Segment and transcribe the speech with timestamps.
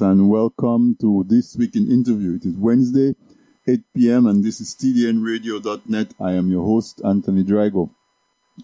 [0.00, 2.36] and welcome to this week in interview.
[2.36, 3.16] It is Wednesday,
[3.66, 6.14] 8 p.m., and this is TDNRadio.net.
[6.20, 7.90] I am your host, Anthony Drago.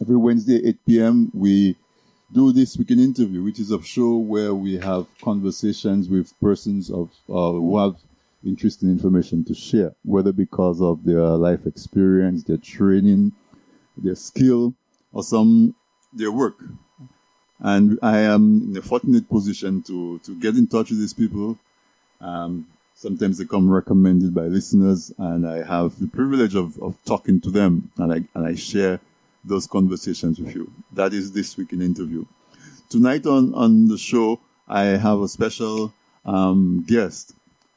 [0.00, 1.76] Every Wednesday, 8 p.m., we
[2.32, 6.90] do this week in interview, which is a show where we have conversations with persons
[6.90, 7.96] of uh, who have
[8.44, 13.32] interesting information to share, whether because of their life experience, their training,
[13.96, 14.74] their skill,
[15.12, 15.74] or some
[16.12, 16.62] their work.
[17.60, 21.58] And I am in a fortunate position to, to get in touch with these people.
[22.20, 27.40] Um, sometimes they come recommended by listeners and I have the privilege of, of talking
[27.42, 29.00] to them and I, and I share
[29.44, 30.72] those conversations with you.
[30.92, 32.24] That is this week in interview.
[32.88, 35.92] Tonight on, on the show, I have a special
[36.24, 37.34] um, guest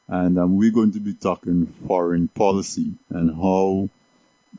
[0.08, 3.90] and um, we're going to be talking foreign policy and how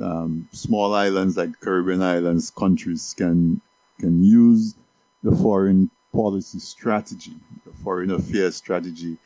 [0.00, 3.60] um, small islands like Caribbean islands countries can
[3.98, 4.74] can use
[5.22, 7.34] the foreign policy strategy,
[7.66, 9.16] the foreign affairs strategy,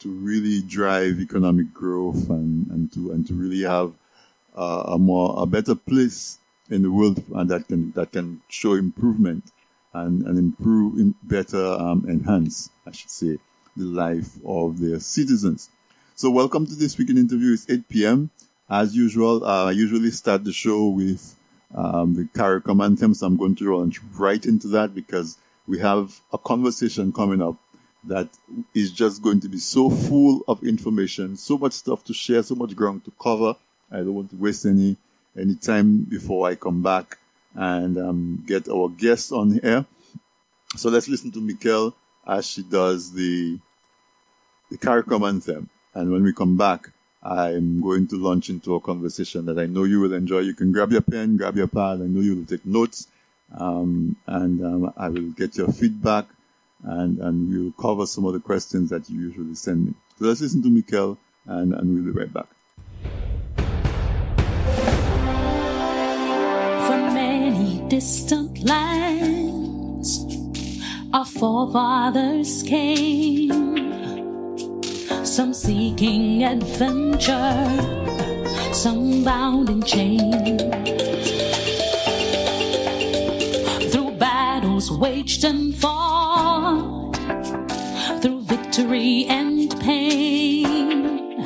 [0.00, 3.92] to really drive economic growth and, and to and to really have
[4.56, 6.38] uh, a more a better place
[6.70, 9.44] in the world and that can that can show improvement
[9.92, 13.38] and, and improve better um, enhance I should say
[13.76, 15.70] the life of their citizens.
[16.14, 17.52] So welcome to this week in interview.
[17.52, 18.30] It's 8 p.m.
[18.70, 21.34] As usual, uh, I usually start the show with
[21.74, 25.36] um, the CARICOM so I'm going to launch right into that because
[25.66, 27.56] we have a conversation coming up
[28.04, 28.28] that
[28.72, 32.54] is just going to be so full of information, so much stuff to share, so
[32.54, 33.56] much ground to cover.
[33.90, 34.96] I don't want to waste any
[35.36, 37.18] any time before I come back
[37.54, 39.84] and um, get our guests on here.
[40.76, 41.94] So let's listen to Mikkel
[42.26, 43.58] as she does the
[44.70, 45.68] the CARICOM anthem.
[45.94, 46.90] And when we come back,
[47.26, 50.40] I'm going to launch into a conversation that I know you will enjoy.
[50.40, 52.00] You can grab your pen, grab your pad.
[52.00, 53.08] I know you will take notes,
[53.58, 56.26] um, and um, I will get your feedback,
[56.84, 59.94] and and we'll cover some of the questions that you usually send me.
[60.20, 62.46] So let's listen to Mikkel, and and we'll be right back.
[66.86, 70.24] From many distant lands,
[71.12, 73.85] our forefathers came
[75.36, 77.68] some seeking adventure,
[78.72, 80.62] some bound in chains.
[83.92, 87.16] Through battles waged and fought,
[88.22, 91.44] through victory and pain,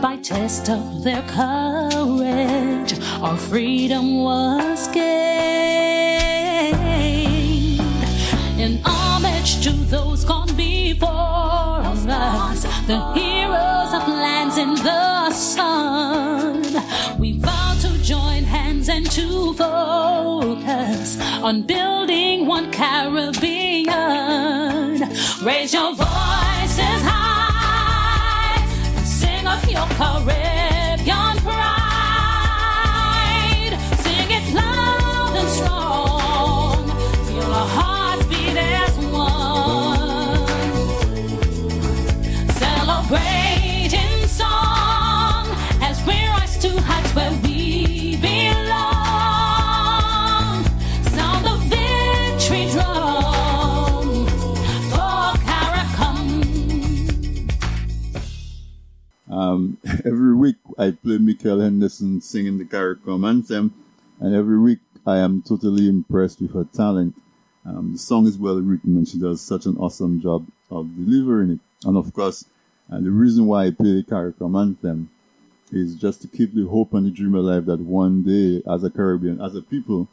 [0.00, 5.87] by test of their courage, our freedom was gained.
[12.88, 16.62] The heroes of lands in the sun.
[17.18, 23.92] We vow to join hands and to focus on building one Caribbean.
[25.44, 28.64] Raise your voices high
[29.04, 30.77] sing of your Caribbean
[60.08, 63.74] every week I play Mikkel Henderson singing the CARICOM anthem,
[64.20, 67.14] and every week I am totally impressed with her talent.
[67.66, 71.50] Um, the song is well written, and she does such an awesome job of delivering
[71.50, 71.60] it.
[71.86, 72.46] And of course,
[72.88, 75.10] and the reason why I play the CARICOM anthem
[75.72, 78.90] is just to keep the hope and the dream alive that one day, as a
[78.90, 80.08] Caribbean, as a people,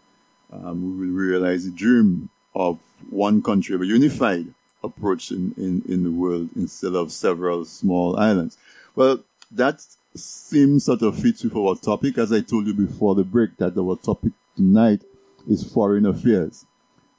[0.51, 2.79] um, we will realize the dream of
[3.09, 4.47] one country, of a unified
[4.83, 8.57] approach in, in, in the world instead of several small islands.
[8.93, 9.85] Well, that
[10.15, 12.17] seems sort of fits with our topic.
[12.17, 15.01] As I told you before the break, that our topic tonight
[15.49, 16.65] is foreign affairs.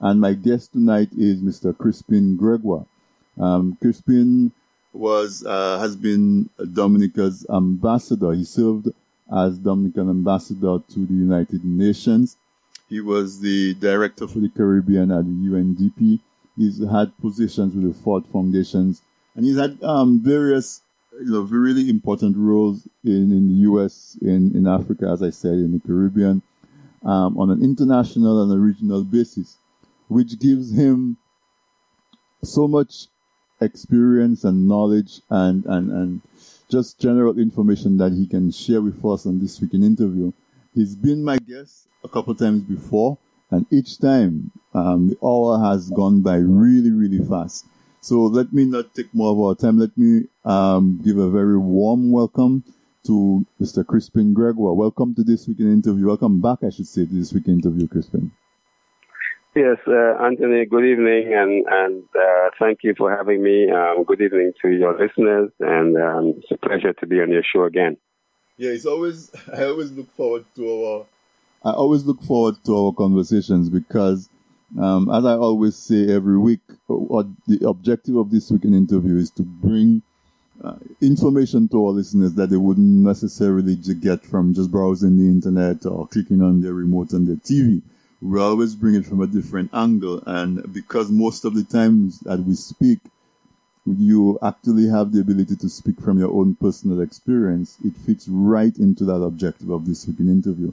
[0.01, 1.77] And my guest tonight is Mr.
[1.77, 2.87] Crispin Gregoire.
[3.39, 4.53] Um, Crispin
[4.93, 8.33] was uh, has been Dominica's ambassador.
[8.33, 8.89] He served
[9.35, 12.37] as Dominican ambassador to the United Nations.
[12.89, 16.21] He was the director for the Caribbean at the UNDP.
[16.57, 19.03] He's had positions with the Ford Foundations,
[19.35, 20.81] and he's had um, various,
[21.21, 25.55] you know, really important roles in, in the U.S., in, in Africa, as I said,
[25.55, 26.43] in the Caribbean,
[27.05, 29.57] um, on an international and a regional basis,
[30.09, 31.17] which gives him
[32.43, 33.07] so much
[33.61, 36.23] experience and knowledge and, and, and
[36.69, 40.33] just general information that he can share with us on this week in interview.
[40.75, 43.17] He's been my guest a couple times before,
[43.51, 47.65] and each time um, the hour has gone by really, really fast.
[48.07, 49.81] So let me not take more of our time.
[49.81, 52.63] Let me um, give a very warm welcome
[53.05, 53.85] to Mr.
[53.85, 54.75] Crispin Gregoire.
[54.75, 56.07] Welcome to this week in interview.
[56.07, 58.31] Welcome back, I should say, to this week in interview, Crispin.
[59.57, 63.69] Yes, uh, Anthony, good evening, and, and uh, thank you for having me.
[63.73, 67.43] Um, good evening to your listeners, and um, it's a pleasure to be on your
[67.43, 67.97] show again.
[68.57, 71.07] Yeah, it's always, I always look forward to our,
[71.65, 74.29] I always look forward to our conversations because,
[74.79, 79.31] um, as I always say every week, the objective of this week in interview is
[79.33, 80.03] to bring
[80.63, 85.85] uh, information to our listeners that they wouldn't necessarily get from just browsing the internet
[85.87, 87.83] or clicking on their remote on their TV
[88.21, 90.23] we always bring it from a different angle.
[90.27, 92.99] And because most of the times that we speak,
[93.85, 98.77] you actually have the ability to speak from your own personal experience, it fits right
[98.77, 100.73] into that objective of this week in interview.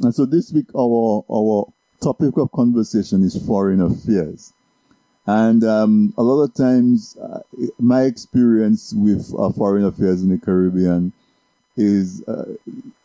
[0.00, 4.52] And so this week, our, our topic of conversation is foreign affairs.
[5.26, 7.40] And um, a lot of times, uh,
[7.78, 11.12] my experience with uh, foreign affairs in the Caribbean
[11.76, 12.54] is uh,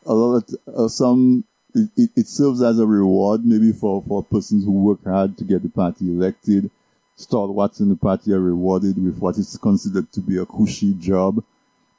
[0.05, 1.43] a lot of uh, some
[1.75, 5.61] it, it, serves as a reward maybe for, for persons who work hard to get
[5.61, 6.71] the party elected.
[7.17, 11.43] Stalwarts in the party are rewarded with what is considered to be a cushy job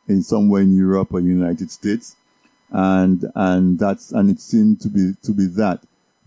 [0.09, 2.17] in somewhere in Europe or United States.
[2.71, 5.81] And, and that's, and it seemed to be, to be that.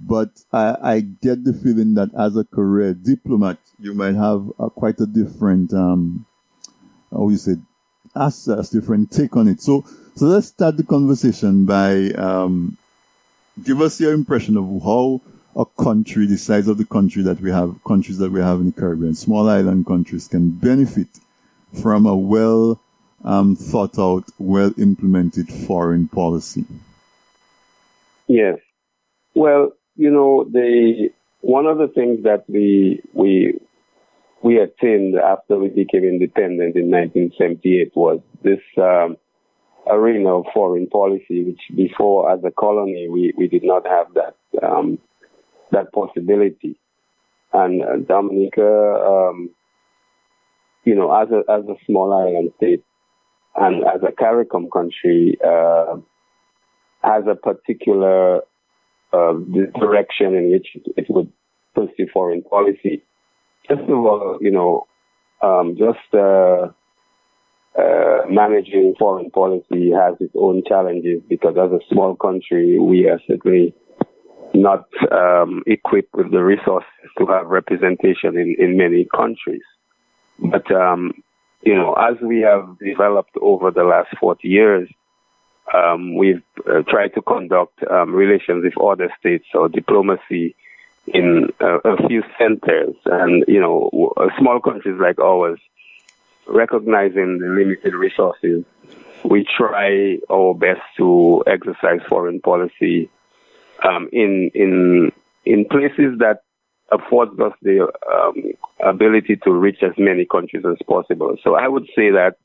[0.04, 4.70] But I, I get the feeling that as a career diplomat, you might have a,
[4.70, 6.26] quite a different, um,
[7.12, 7.56] how you say,
[8.16, 9.62] access, different take on it.
[9.62, 12.78] So, so let's start the conversation by, um,
[13.64, 15.22] give us your impression of how
[15.56, 18.68] a country, the size of the country that we have, countries that we have in
[18.68, 21.10] the Caribbean, small island countries can benefit
[21.82, 22.82] from a well
[23.24, 26.66] um, thought out, well implemented foreign policy.
[28.28, 28.60] Yes.
[29.36, 31.10] Well, you know, the
[31.42, 33.60] one of the things that we we
[34.42, 39.16] we attained after we became independent in 1978 was this um,
[39.88, 44.36] arena of foreign policy, which before, as a colony, we, we did not have that
[44.64, 44.98] um,
[45.72, 46.80] that possibility.
[47.54, 49.52] And uh, Dominica, um,
[50.84, 52.84] you know, as a as a small island state
[53.56, 55.98] and as a CARICOM country, uh,
[57.04, 58.42] has a particular
[59.14, 59.34] uh,
[59.80, 60.68] direction in which
[60.98, 61.32] it would
[61.76, 63.04] pursue foreign policy.
[63.68, 64.88] First of all, you know,
[65.42, 66.68] um, just uh,
[67.80, 73.20] uh, managing foreign policy has its own challenges because as a small country, we are
[73.28, 73.74] certainly
[74.54, 79.62] not um, equipped with the resources to have representation in, in many countries.
[80.40, 81.14] But, um,
[81.62, 84.90] you know, as we have developed over the last 40 years,
[85.74, 90.56] um, we've uh, tried to conduct um, relations with other states or diplomacy
[91.08, 92.96] in uh, a few centers.
[93.06, 95.60] And, you know, small countries like ours
[96.48, 98.66] recognizing the limited resources,
[99.24, 103.10] we try our best to exercise foreign policy
[103.84, 105.12] um, in in
[105.46, 106.44] in places that
[106.92, 111.36] affords us the um, ability to reach as many countries as possible.
[111.44, 112.36] So I would say that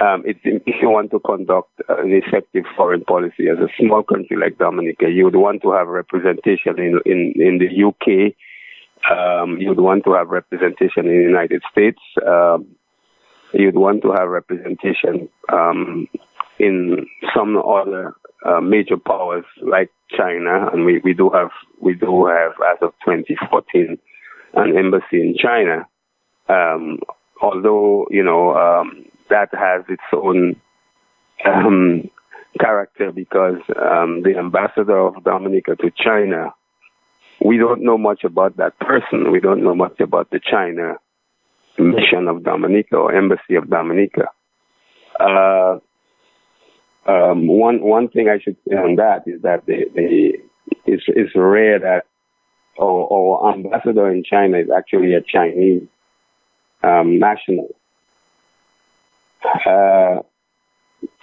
[0.00, 4.36] um, it's if you want to conduct an effective foreign policy as a small country
[4.36, 8.34] like Dominica, you would want to have representation in in, in the UK.
[9.10, 12.00] Um, you would want to have representation in the United States.
[12.26, 12.66] Um,
[13.52, 16.08] you'd want to have representation um,
[16.58, 18.14] in some other
[18.44, 21.50] uh, major powers like China, and we, we do have
[21.80, 23.98] we do have as of 2014
[24.54, 25.86] an embassy in China.
[26.48, 26.98] Um,
[27.40, 30.60] although you know um, that has its own
[31.44, 32.10] um,
[32.60, 36.54] character because um, the ambassador of Dominica to China,
[37.44, 39.30] we don't know much about that person.
[39.30, 40.94] We don't know much about the China
[41.78, 44.28] mission of Dominica or embassy of Dominica.
[45.20, 45.78] Uh,
[47.06, 52.04] um, one one thing I should say on that is that it's, it's rare that
[52.80, 55.88] our, our ambassador in China is actually a Chinese
[56.82, 57.68] um, national.
[59.44, 60.22] Uh,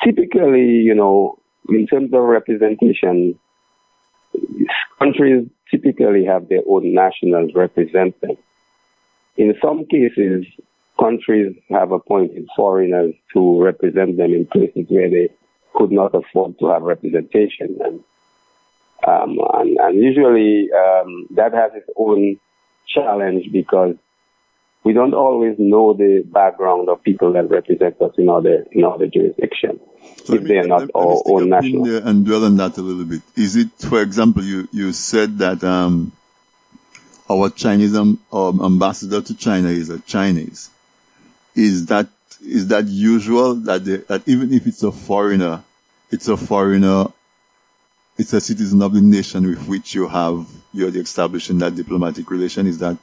[0.03, 1.37] typically, you know,
[1.69, 3.37] in terms of representation,
[4.99, 8.37] countries typically have their own nationals represent them.
[9.37, 10.45] In some cases,
[10.99, 15.29] countries have appointed foreigners to represent them in places where they
[15.73, 17.77] could not afford to have representation.
[17.83, 18.03] And,
[19.05, 22.39] um, and, and, usually um, that has its own
[22.87, 23.95] challenge because
[24.85, 29.07] we don't always know the background of people that represent us in other in other
[29.07, 29.81] jurisdictions
[30.23, 32.07] so if they are not our own national.
[32.07, 33.21] And dwell on that a little bit.
[33.35, 36.11] Is it, for example, you you said that um,
[37.29, 40.69] our Chinese um, um, ambassador to China is a Chinese.
[41.55, 42.07] is that
[42.41, 45.63] is that usual that they, that even if it's a foreigner,
[46.11, 47.05] it's a foreigner,
[48.17, 52.67] it's a citizen of the nation with which you have you're establishing that diplomatic relation.
[52.67, 52.97] Is that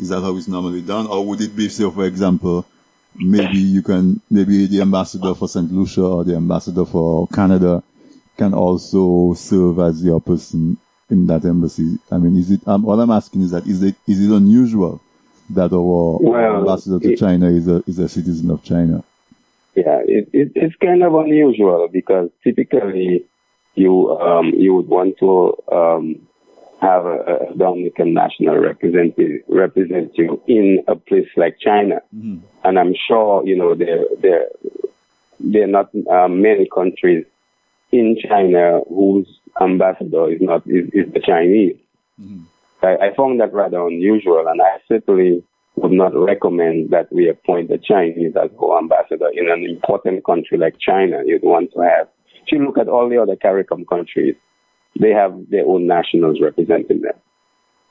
[0.00, 2.66] is that how it's normally done, or would it be, say, for example,
[3.14, 7.82] maybe you can maybe the ambassador for Saint Lucia or the ambassador for Canada
[8.36, 10.78] can also serve as your person
[11.10, 11.98] in that embassy.
[12.10, 12.66] I mean, is it?
[12.66, 15.00] Um, all I'm asking is that is it is it unusual
[15.50, 19.04] that our well, ambassador to it, China is a is a citizen of China?
[19.74, 23.26] Yeah, it, it, it's kind of unusual because typically
[23.74, 26.28] you um, you would want to um,
[26.82, 32.38] have a, a, Dominican national representative represent you in a place like China, mm-hmm.
[32.64, 34.46] and I'm sure you know there there
[35.38, 37.24] there are not um, many countries
[37.92, 39.28] in China whose
[39.60, 41.76] ambassador is not is, is the Chinese.
[42.20, 42.42] Mm-hmm.
[42.82, 45.44] I, I, found that rather unusual, and I certainly
[45.76, 50.74] would not recommend that we appoint a Chinese as co-ambassador in an important country like
[50.80, 51.22] China.
[51.24, 52.08] You'd want to have.
[52.44, 54.34] If you look at all the other CARICOM countries,
[54.98, 57.14] they have their own nationals representing them.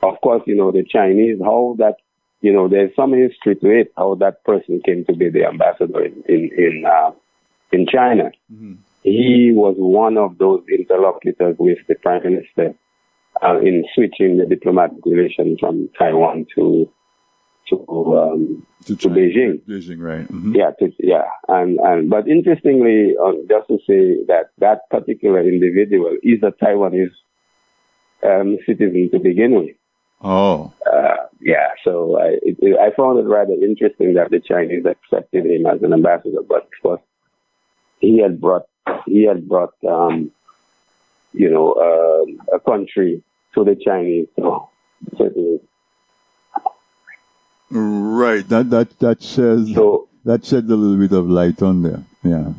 [0.04, 1.96] Of course, you know the Chinese, how that
[2.42, 6.04] you know there's some history to it, how that person came to be the ambassador
[6.04, 7.12] in in in, uh,
[7.72, 8.32] in China.
[8.52, 12.74] Mm-hmm he was one of those interlocutors with the prime minister
[13.42, 16.90] uh, in switching the diplomatic relations from Taiwan to
[17.72, 19.62] to um, to, to Beijing.
[19.68, 20.28] Beijing, right?
[20.28, 20.56] Mm-hmm.
[20.56, 26.18] Yeah, to, yeah, and and but interestingly, uh, just to say that that particular individual
[26.22, 27.16] is a Taiwanese
[28.24, 29.76] um, citizen to begin with.
[30.24, 30.72] Oh.
[30.86, 35.66] Uh, yeah, so I it, I found it rather interesting that the Chinese accepted him
[35.66, 37.02] as an ambassador, but of course
[38.00, 38.68] he had brought
[39.06, 40.32] he had brought, um,
[41.34, 43.24] you know, uh, a country
[43.56, 44.28] to the Chinese.
[44.36, 44.70] So
[45.18, 45.62] certainly.
[47.72, 48.48] Right.
[48.50, 52.04] That that that sheds so, that sheds a little bit of light on there.
[52.24, 52.54] Yeah.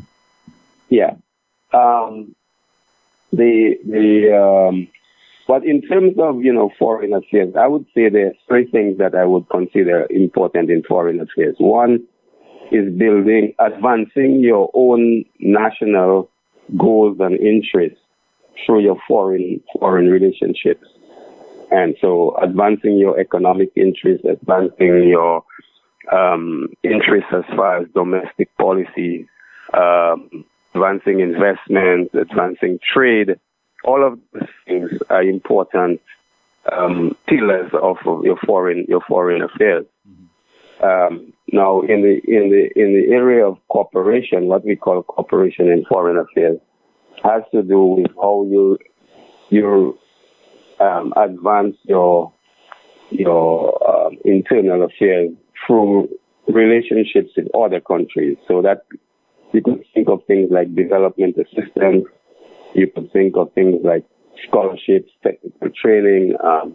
[0.89, 1.15] Yeah.
[1.73, 2.35] Um,
[3.33, 4.89] the the um,
[5.47, 9.15] but in terms of you know foreign affairs, I would say there's three things that
[9.15, 11.57] I would consider important in foreign affairs.
[11.59, 12.07] One
[12.71, 16.31] is building, advancing your own national
[16.79, 17.99] goals and interests
[18.65, 20.87] through your foreign foreign relationships.
[21.73, 25.43] And so advancing your economic interests, advancing your
[26.13, 29.27] um, interests as far as domestic policy,
[29.73, 33.41] um, advancing investment, advancing trade,
[33.85, 36.03] all of these things are important
[36.71, 39.87] um, pillars of your foreign your foreign affairs.
[40.83, 45.69] Um, now, in the in the in the area of cooperation, what we call cooperation
[45.69, 46.59] in foreign affairs,
[47.25, 48.77] has to do with how you
[49.49, 49.99] you
[50.83, 52.33] um, advance your
[53.11, 55.31] your um, internal affairs
[55.67, 56.09] through
[56.49, 58.37] relationships with other countries.
[58.49, 58.83] So that
[59.53, 62.07] you could think of things like development assistance.
[62.75, 64.05] You could think of things like
[64.49, 66.75] scholarships, technical training, um,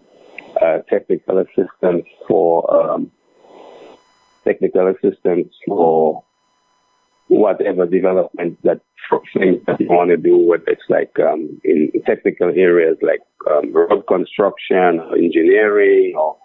[0.62, 3.12] uh, technical assistance for um,
[4.44, 6.24] technical assistance for
[7.28, 8.80] whatever development that
[9.34, 13.74] things that you want to do, whether it's like um, in technical areas like um,
[13.74, 16.38] road construction, or engineering, or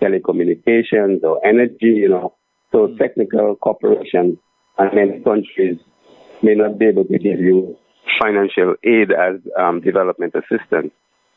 [0.00, 2.34] telecommunications, or energy, you know.
[2.72, 2.96] So mm-hmm.
[2.98, 4.38] technical cooperation,
[4.78, 5.78] and many countries
[6.42, 7.76] may not be able to give you
[8.20, 10.92] financial aid as um, development assistance,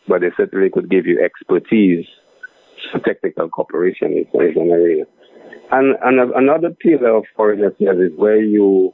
[0.07, 2.05] but they certainly could give you expertise.
[2.91, 5.05] So technical cooperation is, is an area.
[5.71, 8.93] And, and another pillar of foreign affairs is where you,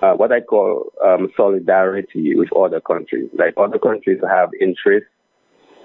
[0.00, 3.28] uh, what I call um, solidarity with other countries.
[3.36, 5.10] Like other countries have interests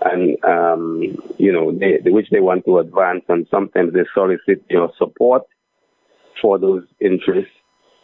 [0.05, 1.01] and, um,
[1.37, 5.43] you know, they, which they want to advance, and sometimes they solicit your support
[6.41, 7.51] for those interests.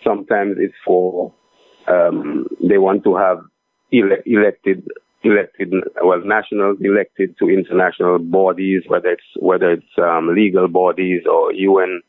[0.03, 1.33] Sometimes it's for,
[1.87, 3.39] um, they want to have
[3.93, 4.87] ele- elected
[5.23, 5.71] elected,
[6.03, 12.01] well, nationals elected to international bodies, whether it's whether it's um, legal bodies or UN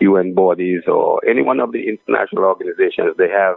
[0.00, 3.14] UN bodies or any one of the international organizations.
[3.16, 3.56] They have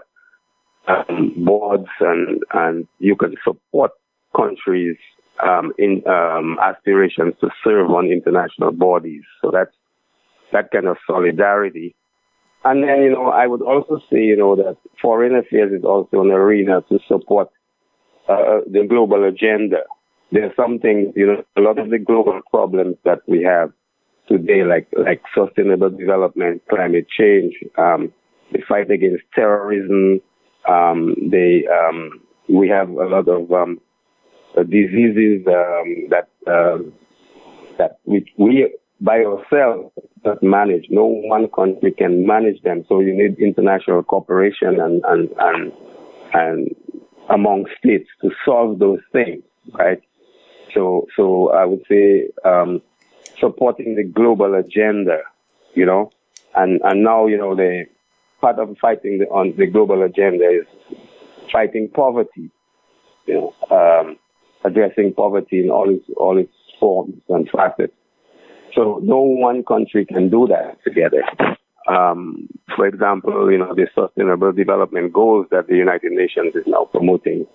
[0.87, 3.91] um, boards, and and you can support
[4.35, 4.97] countries
[5.41, 9.23] um, in um, aspirations to serve on international bodies.
[9.41, 9.75] So that's
[10.51, 11.95] that kind of solidarity.
[12.63, 16.21] And then, you know, I would also say, you know, that foreign affairs is also
[16.21, 17.49] an arena to support
[18.29, 19.79] uh, the global agenda.
[20.31, 23.73] There are some things, you know, a lot of the global problems that we have
[24.27, 28.13] today, like like sustainable development, climate change, um,
[28.51, 30.21] the fight against terrorism.
[30.67, 33.92] Um, they um, we have a lot of um, uh,
[34.61, 36.77] diseases um, that uh,
[37.77, 38.69] that we, we
[39.01, 39.91] by ourselves
[40.23, 40.85] not manage.
[40.89, 42.85] No one country can manage them.
[42.87, 45.71] So you need international cooperation and, and, and,
[46.33, 46.75] and
[47.29, 49.43] among states to solve those things,
[49.73, 50.01] right?
[50.73, 52.81] So, so I would say, um,
[53.39, 55.19] supporting the global agenda,
[55.73, 56.11] you know,
[56.55, 57.85] and, and now, you know, the
[58.39, 60.97] part of fighting the, on the global agenda is
[61.51, 62.49] fighting poverty,
[63.25, 64.17] you know, um,
[64.65, 67.93] addressing poverty in all its, all its forms and facets.
[68.75, 71.23] So no one country can do that together.
[71.87, 76.85] Um, for example, you know, the Sustainable Development Goals that the United Nations is now
[76.85, 77.45] promoting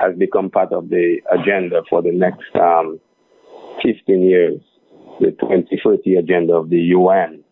[0.00, 3.00] has become part of the agenda for the next um,
[3.82, 4.60] 15 years,
[5.20, 7.42] the 2030 agenda of the UN.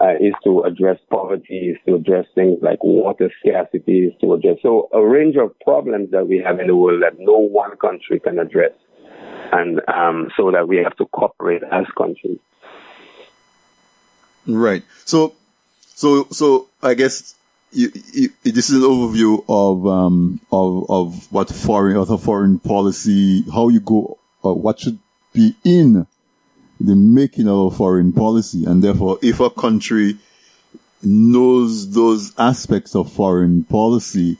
[0.00, 4.56] Uh, is to address poverty, is to address things like water scarcity, is to address
[4.60, 8.18] so a range of problems that we have in the world that no one country
[8.18, 8.72] can address,
[9.52, 12.40] and um, so that we have to cooperate as countries.
[14.46, 14.82] Right.
[15.04, 15.34] So,
[15.94, 17.36] so, so I guess
[17.70, 23.44] you, you, this is an overview of um, of of what foreign other foreign policy,
[23.50, 24.98] how you go, uh, what should
[25.32, 26.06] be in
[26.84, 30.16] the making of a foreign policy, and therefore, if a country
[31.02, 34.36] knows those aspects of foreign policy,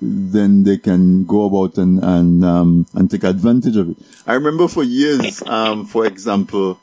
[0.00, 3.96] then they can go about and and um, and take advantage of it.
[4.26, 6.78] I remember for years, um, for example,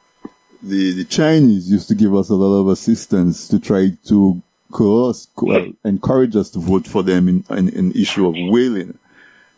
[0.61, 4.41] the the Chinese used to give us a lot of assistance to try to
[4.71, 8.97] coerce, well, encourage us to vote for them in an issue of whaling.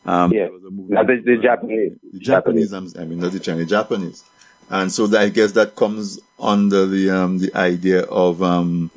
[0.06, 1.98] Um, yeah, the, the Japanese.
[2.14, 4.24] The Japanese, Japanese, I mean, not the Chinese, Japanese.
[4.70, 8.92] And so that, I guess that comes under the, um, the idea of, um,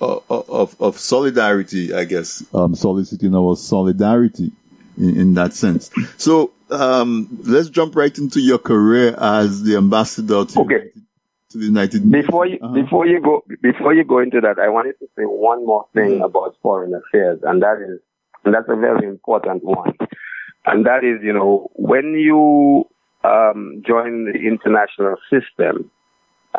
[0.00, 4.52] of, of solidarity, I guess, um, soliciting our solidarity
[4.98, 5.90] in, in that sense.
[6.18, 10.90] So, um, let's jump right into your career as the ambassador to okay
[11.50, 12.74] to the United Before you, uh-huh.
[12.74, 16.14] before you go, before you go into that, I wanted to say one more thing
[16.14, 16.22] mm-hmm.
[16.22, 18.00] about foreign affairs, and that is,
[18.44, 19.94] and that's a very important one,
[20.64, 22.88] and that is, you know, when you
[23.26, 25.90] um, join the international system,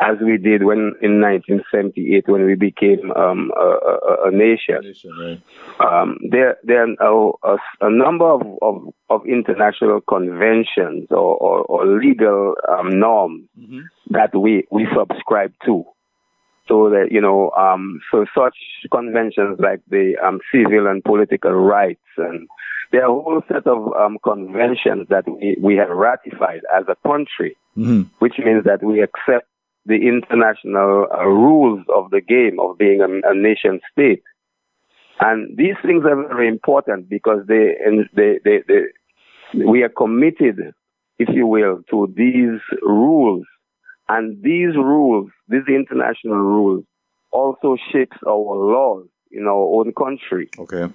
[0.00, 4.78] as we did when in 1978 when we became um, a, a, a, nation.
[4.82, 5.40] nation right.
[5.80, 11.98] um, there, there are a, a, number of, of, of, international conventions or, or, or
[11.98, 13.80] legal um, norms mm-hmm.
[14.10, 15.84] that we, we subscribe to.
[16.68, 18.56] So that, you know, um, so such
[18.92, 22.46] conventions like the um, civil and political rights and
[22.90, 26.96] there are a whole set of um, conventions that we, we have ratified as a
[27.06, 28.02] country, mm-hmm.
[28.18, 29.46] which means that we accept
[29.84, 34.22] the international uh, rules of the game of being a, a, nation state.
[35.20, 37.74] And these things are very important because they,
[38.14, 40.74] they, they, they, we are committed,
[41.18, 43.46] if you will, to these rules.
[44.08, 46.84] And these rules, these international rules,
[47.30, 50.48] also shapes our laws in our own country.
[50.58, 50.90] Okay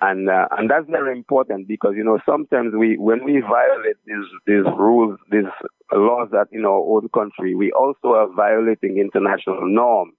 [0.00, 4.26] and uh, and that's very important because you know sometimes we when we violate these
[4.46, 5.50] these rules these
[5.92, 10.14] laws that in our own country we also are violating international norms.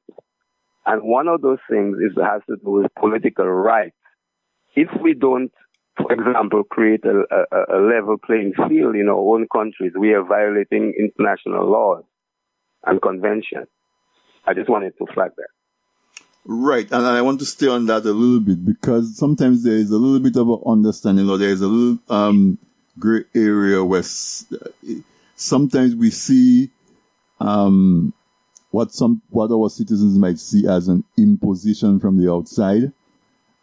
[0.85, 3.95] And one of those things is has to do with political rights.
[4.75, 5.51] If we don't
[5.97, 10.23] for example create a, a, a level playing field in our own countries we are
[10.23, 12.03] violating international laws
[12.85, 13.67] and conventions.
[14.45, 15.58] I just wanted to flag that
[16.51, 19.91] Right, and I want to stay on that a little bit because sometimes there is
[19.91, 22.57] a little bit of an understanding, or there is a little um,
[22.97, 24.01] gray area where
[25.35, 26.71] sometimes we see
[27.39, 28.13] um,
[28.71, 32.93] what some what our citizens might see as an imposition from the outside.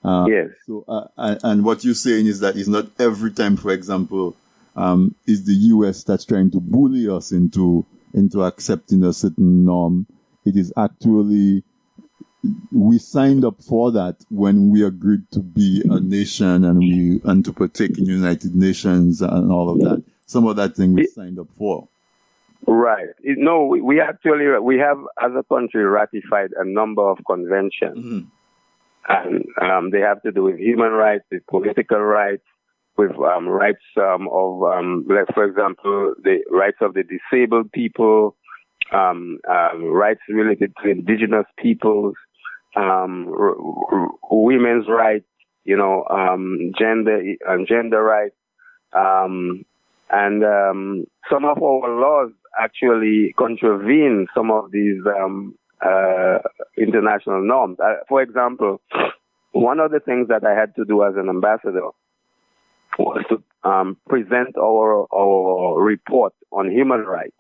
[0.05, 0.51] Uh, yes.
[0.69, 4.37] So, uh, and what you're saying is that it's not every time, for example,
[4.77, 6.05] um, is the U.S.
[6.05, 10.07] that's trying to bully us into into accepting a certain norm.
[10.45, 11.65] It is actually
[12.73, 17.45] we signed up for that when we agreed to be a nation and we and
[17.45, 20.03] to partake in United Nations and all of that.
[20.27, 21.89] Some of that thing we signed up for.
[22.67, 23.07] Right.
[23.23, 28.29] No, we actually we have as a country ratified a number of conventions, mm-hmm.
[29.09, 32.43] and um, they have to do with human rights, with political rights,
[32.97, 38.37] with um, rights um, of, um, like for example, the rights of the disabled people,
[38.93, 42.15] um, um, rights related to indigenous peoples,
[42.77, 43.57] um, r-
[43.93, 45.27] r- women's rights,
[45.65, 48.37] you know, um, gender uh, gender rights,
[48.93, 49.65] um,
[50.11, 56.39] and um, some of our laws actually contravene some of these um, uh,
[56.79, 57.79] international norms.
[57.81, 58.81] Uh, for example,
[59.53, 61.89] one of the things that I had to do as an ambassador
[62.99, 67.37] was to um, present our our report on human rights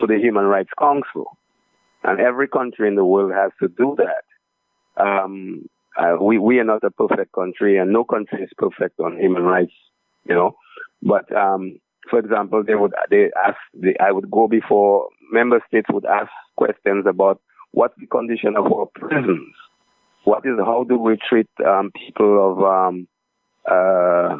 [0.00, 1.36] to the Human Rights Council.
[2.02, 5.02] And every country in the world has to do that.
[5.02, 9.18] Um, uh, we, we are not a perfect country and no country is perfect on
[9.18, 9.72] human rights,
[10.24, 10.56] you know.
[11.02, 15.88] But, um, for example, they would, they ask, they, I would go before member states
[15.90, 17.40] would ask questions about
[17.72, 19.54] what's the condition of our prisons?
[20.24, 23.08] What is, how do we treat, um, people of, um,
[23.70, 24.38] uh,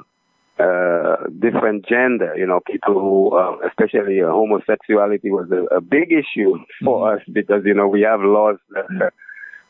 [0.60, 6.12] uh, different gender, you know, people who, uh, especially uh, homosexuality was a, a, big
[6.12, 7.16] issue for mm-hmm.
[7.16, 9.12] us because, you know, we have laws that,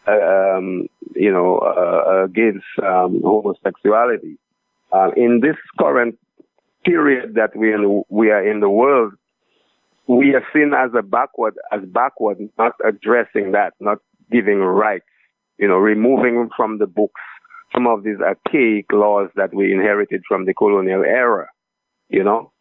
[0.09, 4.37] uh, um, you know, uh, against um, homosexuality.
[4.93, 6.19] Uh, in this current
[6.85, 9.13] period that we in, we are in the world,
[10.09, 13.99] we are seen as a backward, as backward, not addressing that, not
[14.33, 15.05] giving rights,
[15.59, 17.21] you know, removing from the books
[17.73, 21.49] some of these archaic laws that we inherited from the colonial era,
[22.09, 22.53] you know.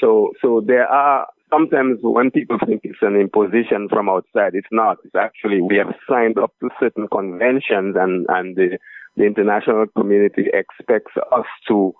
[0.00, 4.98] So, so there are sometimes when people think it's an imposition from outside, it's not.
[5.04, 8.78] It's actually we have signed up to certain conventions, and and the
[9.16, 11.92] the international community expects us to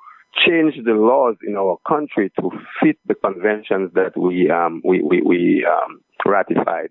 [0.46, 5.22] change the laws in our country to fit the conventions that we um, we we,
[5.22, 6.90] we um, ratified.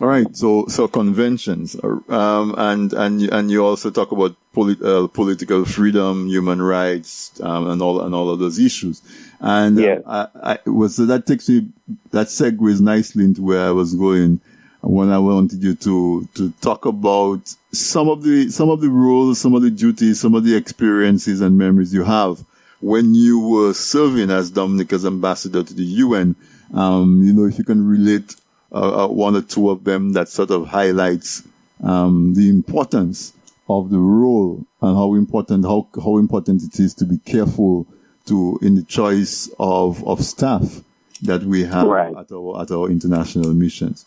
[0.00, 0.36] All right.
[0.36, 6.28] So, so conventions, um, and, and, and you also talk about polit- uh, political freedom,
[6.28, 9.02] human rights, um, and all, and all of those issues.
[9.40, 9.98] And, uh, yeah.
[10.06, 11.70] I, I was, so that takes me,
[12.12, 14.40] that segues nicely into where I was going
[14.82, 19.40] when I wanted you to, to talk about some of the, some of the roles,
[19.40, 22.38] some of the duties, some of the experiences and memories you have
[22.80, 26.36] when you were serving as Dominica's ambassador to the UN.
[26.72, 28.36] Um, you know, if you can relate
[28.70, 31.42] uh, uh, one or two of them that sort of highlights
[31.82, 33.32] um, the importance
[33.68, 37.86] of the role and how important how how important it is to be careful
[38.26, 40.82] to in the choice of of staff
[41.22, 42.14] that we have right.
[42.16, 44.04] at our at our international missions.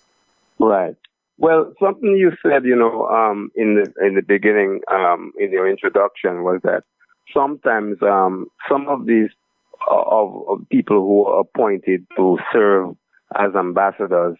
[0.60, 0.96] Right.
[1.38, 5.68] Well, something you said, you know, um, in the in the beginning, um, in your
[5.68, 6.84] introduction, was that
[7.34, 9.30] sometimes um, some of these
[9.90, 12.96] uh, of, of people who are appointed to serve
[13.36, 14.38] as ambassadors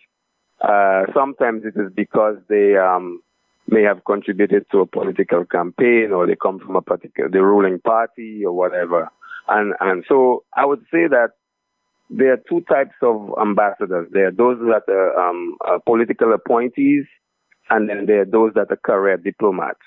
[0.62, 3.22] uh, sometimes it is because they um,
[3.68, 7.80] may have contributed to a political campaign or they come from a particular the ruling
[7.80, 9.10] party or whatever.
[9.48, 11.32] And and so I would say that
[12.10, 14.10] there are two types of ambassadors.
[14.12, 17.06] There are those that are, um, are political appointees,
[17.70, 19.80] and then there are those that are career diplomats.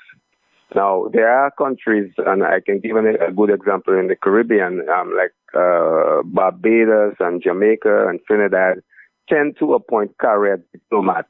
[0.74, 5.14] Now, there are countries, and I can give a good example in the Caribbean, um,
[5.16, 8.82] like uh, Barbados and Jamaica and Trinidad,
[9.28, 11.28] tend to appoint career diplomats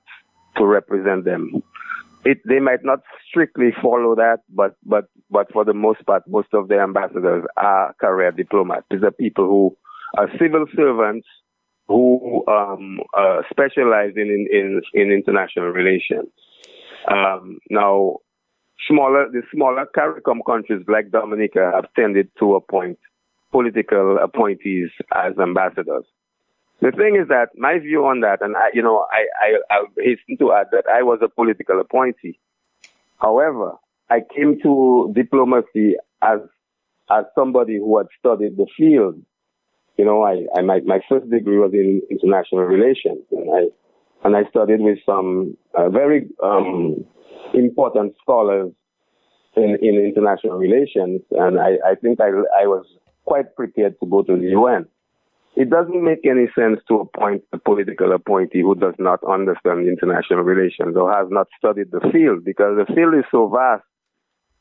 [0.57, 1.63] to represent them.
[2.25, 6.49] It, they might not strictly follow that, but, but, but for the most part, most
[6.55, 8.87] of the ambassadors are career diplomats.
[8.91, 9.77] These are people who
[10.17, 11.27] are civil servants
[11.87, 16.29] who um, uh, specialize in, in, in international relations.
[17.11, 18.17] Um, now,
[18.89, 22.99] smaller the smaller CARICOM countries like Dominica have tended to appoint
[23.53, 26.07] political appointees as ambassadors.
[26.81, 29.85] The thing is that my view on that, and I, you know, I, I, I
[29.97, 32.39] hasten to add that I was a political appointee.
[33.19, 33.75] However,
[34.11, 36.41] I came to diplomacy as,
[37.11, 39.21] as somebody who had studied the field.
[39.97, 44.37] You know, I, I my, my first degree was in international relations, and I, and
[44.37, 47.05] I studied with some uh, very um,
[47.55, 48.73] important scholars
[49.57, 52.85] in, in international relations, and I, I think I, I was
[53.25, 54.87] quite prepared to go to the UN.
[55.57, 60.41] It doesn't make any sense to appoint a political appointee who does not understand international
[60.41, 63.85] relations or has not studied the field because the field is so vast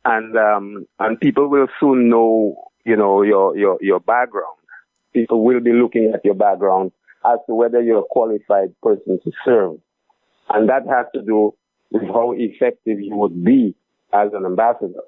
[0.06, 4.58] and um, and people will soon know you know your your your background.
[5.14, 6.92] People will be looking at your background
[7.26, 9.78] as to whether you're a qualified person to serve,
[10.50, 11.54] and that has to do
[11.92, 13.76] with how effective you would be
[14.12, 15.04] as an ambassador.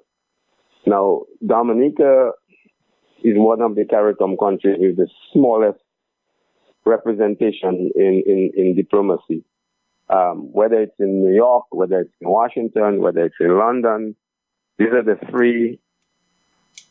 [0.86, 2.30] Now, Dominica
[3.22, 5.80] is one of the CARICOM countries with the smallest
[6.84, 9.44] representation in, in, in diplomacy.
[10.08, 14.14] Um, whether it's in New York, whether it's in Washington, whether it's in London,
[14.78, 15.80] these are the three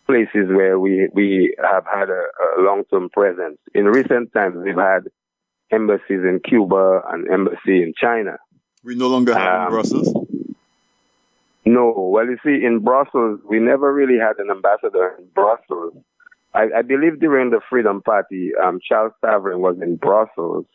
[0.06, 2.24] places where we, we have had a,
[2.60, 3.58] a long-term presence.
[3.74, 5.08] In recent times, we've had
[5.72, 8.38] embassies in Cuba and embassy in China.
[8.84, 10.28] We no longer have um, in Brussels?
[11.66, 11.94] No.
[12.14, 15.94] Well, you see, in Brussels, we never really had an ambassador in Brussels.
[16.56, 20.66] I, I believe during the Freedom Party, um, Charles Savarin was in Brussels.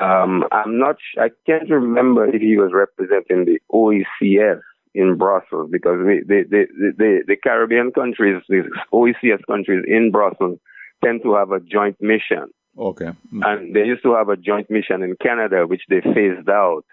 [0.00, 4.60] Um, I'm not, I can't remember if he was representing the OECS
[4.94, 8.62] in Brussels because we, the, the, the, the Caribbean countries, the
[8.92, 10.58] OECS countries in Brussels
[11.04, 12.46] tend to have a joint mission.
[12.78, 13.10] Okay.
[13.34, 13.42] Mm.
[13.44, 16.84] And they used to have a joint mission in Canada, which they phased out.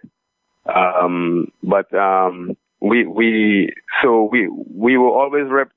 [0.65, 5.71] Um, but um, we we so we we were always rep,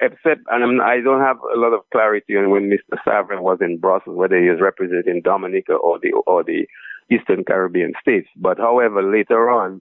[0.00, 2.98] except and I'm, I do not have a lot of clarity on when Mr.
[3.06, 6.66] Savarin was in Brussels, whether he was representing Dominica or the or the
[7.10, 8.28] Eastern Caribbean states.
[8.36, 9.80] But however, later on,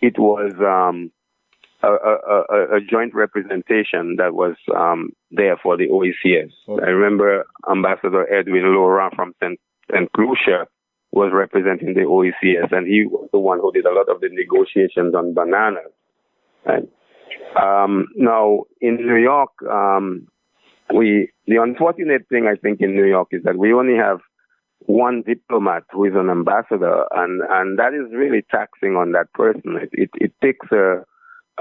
[0.00, 1.10] it was um,
[1.82, 6.52] a, a, a, joint representation that was um, there for the OECS.
[6.68, 6.84] Okay.
[6.84, 9.58] I remember Ambassador Edwin Laurent from St.
[9.90, 10.08] St.
[10.16, 10.66] Lucia
[11.10, 14.28] was representing the OECS, and he was the one who did a lot of the
[14.30, 15.92] negotiations on bananas.
[16.64, 16.88] Right?
[17.60, 20.26] Um, now, in New York, um,
[20.94, 24.20] we the unfortunate thing I think in New York is that we only have
[24.86, 29.78] one diplomat who is an ambassador, and and that is really taxing on that person.
[29.80, 31.04] It it, it takes a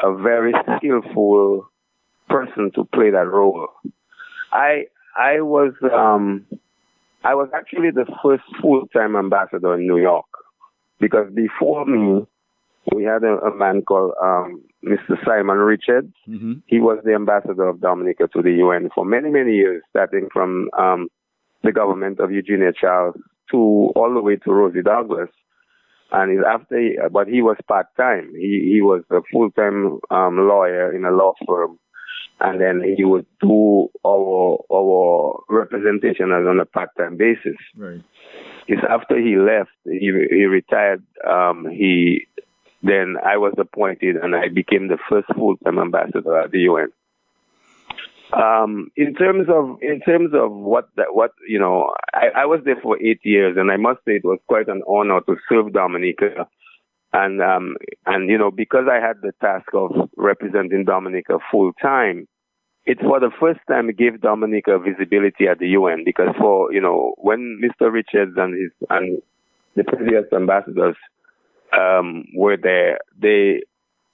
[0.03, 1.67] a very skillful
[2.29, 3.67] person to play that role.
[4.51, 4.85] I
[5.17, 6.45] I was um
[7.23, 10.25] I was actually the first full time ambassador in New York
[10.99, 12.25] because before me
[12.93, 15.15] we had a, a man called um, Mr.
[15.25, 16.13] Simon Richards.
[16.27, 16.53] Mm-hmm.
[16.65, 20.69] He was the ambassador of Dominica to the UN for many many years, starting from
[20.77, 21.07] um,
[21.63, 23.15] the government of Eugenia Charles
[23.51, 25.29] to all the way to Rosie Douglas
[26.11, 28.31] and after, but he was part time.
[28.35, 31.79] He he was a full time um, lawyer in a law firm,
[32.39, 37.55] and then he would do our our representation as on a part time basis.
[37.77, 38.01] Right.
[38.67, 41.03] It's after he left, he he retired.
[41.27, 42.27] Um, he
[42.83, 46.89] then I was appointed, and I became the first full time ambassador at the UN.
[48.33, 52.61] Um, in terms of in terms of what that what you know, I, I was
[52.63, 55.73] there for eight years, and I must say it was quite an honor to serve
[55.73, 56.47] Dominica,
[57.13, 62.25] and um, and you know because I had the task of representing Dominica full time,
[62.85, 67.13] it for the first time gave Dominica visibility at the UN because for you know
[67.17, 67.91] when Mr.
[67.91, 69.21] Richards and his and
[69.75, 70.95] the previous ambassadors
[71.77, 73.61] um, were there, they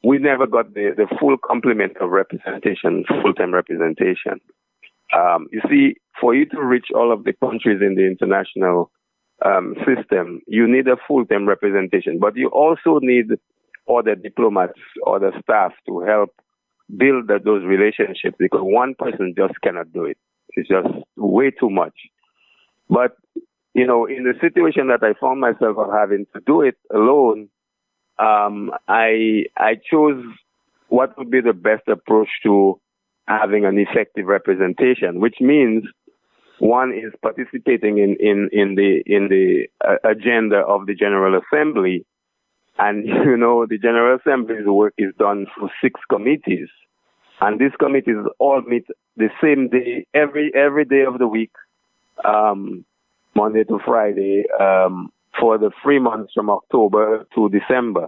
[0.03, 4.39] we never got the, the full complement of representation, full-time representation.
[5.15, 8.91] Um, you see, for you to reach all of the countries in the international
[9.43, 13.27] um, system, you need a full-time representation, but you also need
[13.89, 16.29] other diplomats, other staff to help
[16.95, 20.17] build those relationships because one person just cannot do it.
[20.53, 21.93] It's just way too much.
[22.89, 23.17] But,
[23.77, 27.47] you know, in the situation that I found myself of having to do it alone,
[28.17, 30.23] um, I I chose
[30.89, 32.81] what would be the best approach to
[33.27, 35.83] having an effective representation, which means
[36.57, 42.03] one is participating in in in the in the uh, agenda of the General Assembly,
[42.79, 46.69] and you know the General Assembly's work is done through six committees,
[47.41, 48.87] and these committees all meet
[49.17, 51.51] the same day every every day of the week,
[52.25, 52.83] um,
[53.41, 54.45] Monday to Friday.
[54.60, 58.08] Um, for the three months from October to December.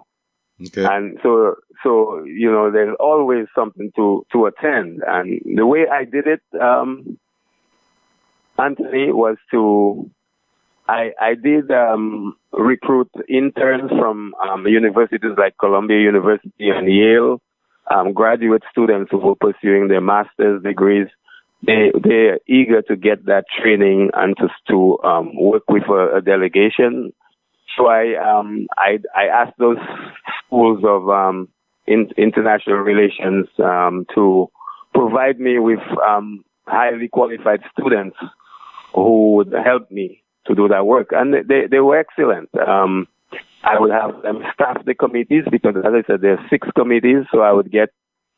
[0.62, 0.84] Okay.
[0.84, 5.02] And so, so, you know, there's always something to, to attend.
[5.08, 7.18] And the way I did it, um,
[8.58, 10.10] Anthony, was to,
[10.88, 17.42] I, I did, um, recruit interns from, um, universities like Columbia University and Yale,
[17.90, 21.08] um, graduate students who were pursuing their master's degrees
[21.66, 26.22] they they're eager to get that training and to to um, work with a, a,
[26.22, 27.12] delegation.
[27.78, 29.78] So I um I I asked those
[30.46, 31.50] schools of um
[31.86, 34.50] in, international relations um to
[34.94, 38.18] provide me with um highly qualified students
[38.94, 42.50] who would help me to do that work, and they they were excellent.
[42.56, 43.08] Um,
[43.64, 47.26] I would have them staff the committees because, as I said, there are six committees,
[47.32, 47.90] so I would get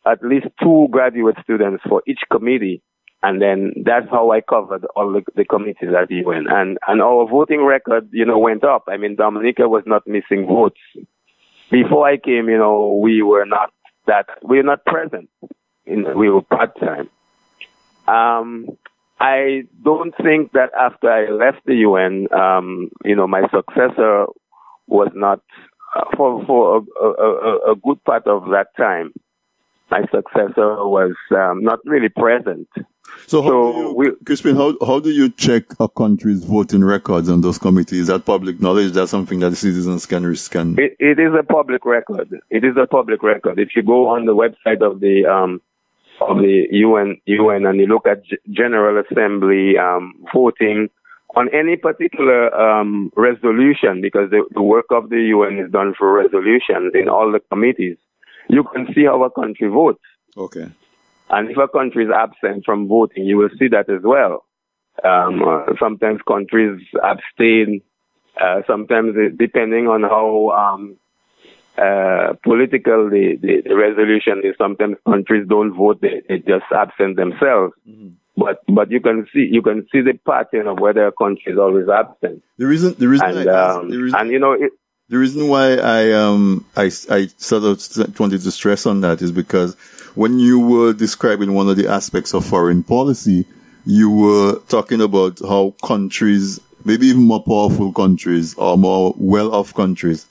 [0.06, 2.82] at least two graduate students for each committee
[3.24, 6.46] and then that's how I covered all the, the committees at the UN.
[6.50, 8.86] And, and our voting record, you know, went up.
[8.88, 10.80] I mean, Dominica was not missing votes.
[11.70, 13.72] Before I came, you know, we were not
[14.08, 15.30] that, we were not present.
[15.86, 17.10] We were part time.
[18.08, 18.68] Um,
[19.20, 24.26] I don't think that after I left the UN, um, you know, my successor
[24.88, 25.42] was not,
[25.96, 29.14] uh, for, for a, a, a, good part of that time,
[29.92, 32.68] my successor was um, not really present.
[33.28, 37.30] So, how so you, we, Crispin, how, how do you check a country's voting records
[37.30, 38.02] on those committees?
[38.02, 38.92] Is that public knowledge?
[38.92, 40.76] That's something that citizens can scan?
[40.78, 42.30] It, it is a public record.
[42.50, 43.60] It is a public record.
[43.60, 45.62] If you go on the website of the um,
[46.22, 50.90] of the UN, UN and you look at G- General Assembly um, voting
[51.36, 56.14] on any particular um, resolution, because the, the work of the UN is done for
[56.14, 57.98] resolutions in all the committees,
[58.50, 60.04] you can see how a country votes.
[60.36, 60.70] Okay.
[61.32, 64.46] And if a country is absent from voting, you will see that as well.
[65.04, 67.82] Um, uh, sometimes countries abstain.
[68.40, 70.98] Uh, sometimes, it, depending on how um,
[71.78, 77.16] uh, political the, the, the, resolution is, sometimes countries don't vote; they, they just absent
[77.16, 77.74] themselves.
[77.88, 78.10] Mm-hmm.
[78.36, 81.58] But but you can see you can see the pattern of whether a country is
[81.58, 82.44] always absent.
[82.58, 84.72] The reason the reason and, um, the reason, and you know it,
[85.12, 89.34] the reason why I um I I sort of wanted to stress on that is
[89.34, 89.76] because
[90.16, 93.46] when you were describing one of the aspects of foreign policy,
[93.86, 100.26] you were talking about how countries, maybe even more powerful countries or more well-off countries,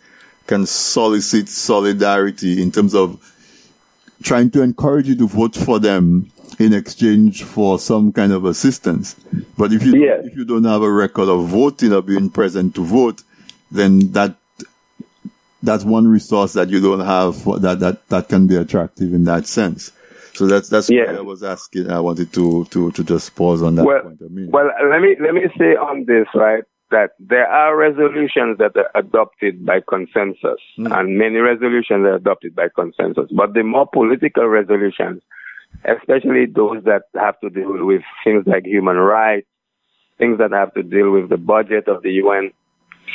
[0.47, 3.21] can solicit solidarity in terms of
[4.23, 9.15] trying to encourage you to vote for them in exchange for some kind of assistance.
[9.59, 10.25] But if you yes.
[10.25, 13.23] if you don't have a record of voting or being present to vote,
[13.71, 14.40] then that
[15.63, 19.25] that's one resource that you don't have for, that that that can be attractive in
[19.25, 19.93] that sense.
[20.35, 21.13] So that's that's yeah.
[21.13, 21.91] why I was asking.
[21.91, 24.21] I wanted to to to just pause on that well, point.
[24.25, 28.59] I mean, well, let me let me say on this right that there are resolutions
[28.59, 30.99] that are adopted by consensus, mm.
[30.99, 33.31] and many resolutions are adopted by consensus.
[33.31, 35.23] But the more political resolutions,
[35.85, 39.47] especially those that have to deal with things like human rights,
[40.19, 42.53] things that have to deal with the budget of the UN,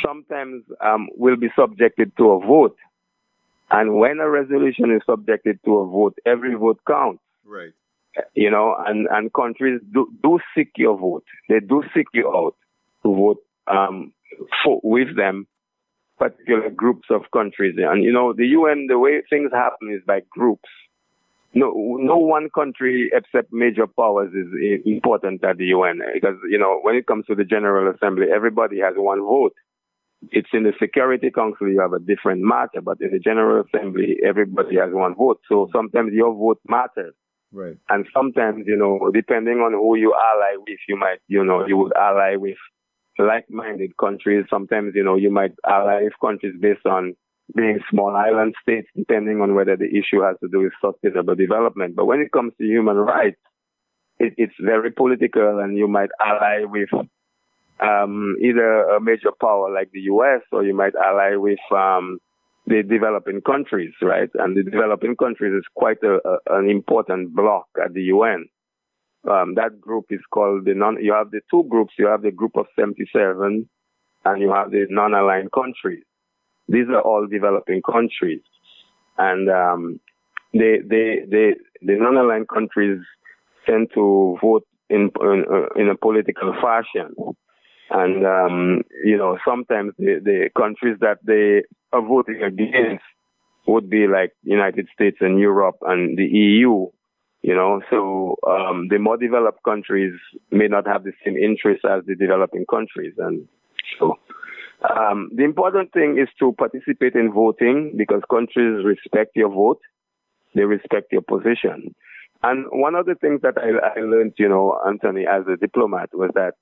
[0.04, 2.76] sometimes um, will be subjected to a vote.
[3.70, 7.22] And when a resolution is subjected to a vote, every vote counts.
[7.44, 7.72] Right.
[8.34, 11.24] You know, and, and countries do, do seek your vote.
[11.48, 12.54] They do seek you out
[13.02, 14.12] to vote um,
[14.64, 15.46] for, with them,
[16.18, 17.76] particular groups of countries.
[17.78, 20.68] And, you know, the UN, the way things happen is by groups.
[21.54, 26.80] No, no one country except major powers is important at the UN because, you know,
[26.82, 29.54] when it comes to the General Assembly, everybody has one vote
[30.30, 34.18] it's in the Security Council, you have a different matter, but in the General Assembly,
[34.26, 35.40] everybody has one vote.
[35.48, 37.14] So sometimes your vote matters.
[37.52, 37.76] Right.
[37.88, 41.76] And sometimes, you know, depending on who you ally with, you might, you know, you
[41.76, 42.56] would ally with
[43.18, 44.44] like-minded countries.
[44.50, 47.14] Sometimes, you know, you might ally with countries based on
[47.54, 51.94] being small island states, depending on whether the issue has to do with sustainable development.
[51.96, 53.40] But when it comes to human rights,
[54.18, 56.88] it, it's very political and you might ally with
[57.80, 60.42] um, either a major power like the U.S.
[60.52, 62.18] or you might ally with um,
[62.66, 64.30] the developing countries, right?
[64.34, 68.46] And the developing countries is quite a, a, an important block at the UN.
[69.30, 71.02] Um, that group is called the non.
[71.02, 71.94] You have the two groups.
[71.98, 73.68] You have the group of 77,
[74.24, 76.04] and you have the non-aligned countries.
[76.68, 78.42] These are all developing countries,
[79.18, 80.00] and um,
[80.52, 83.00] they, they, they, the non-aligned countries
[83.66, 85.44] tend to vote in in,
[85.76, 87.14] in a political fashion.
[87.90, 93.04] And, um, you know, sometimes the, the countries that they are voting against
[93.66, 96.86] would be like United States and Europe and the EU,
[97.42, 100.14] you know, so, um, the more developed countries
[100.50, 103.14] may not have the same interests as the developing countries.
[103.18, 103.46] And
[103.98, 104.18] so,
[104.90, 109.80] um, the important thing is to participate in voting because countries respect your vote.
[110.54, 111.94] They respect your position.
[112.42, 116.10] And one of the things that I, I learned, you know, Anthony, as a diplomat
[116.12, 116.54] was that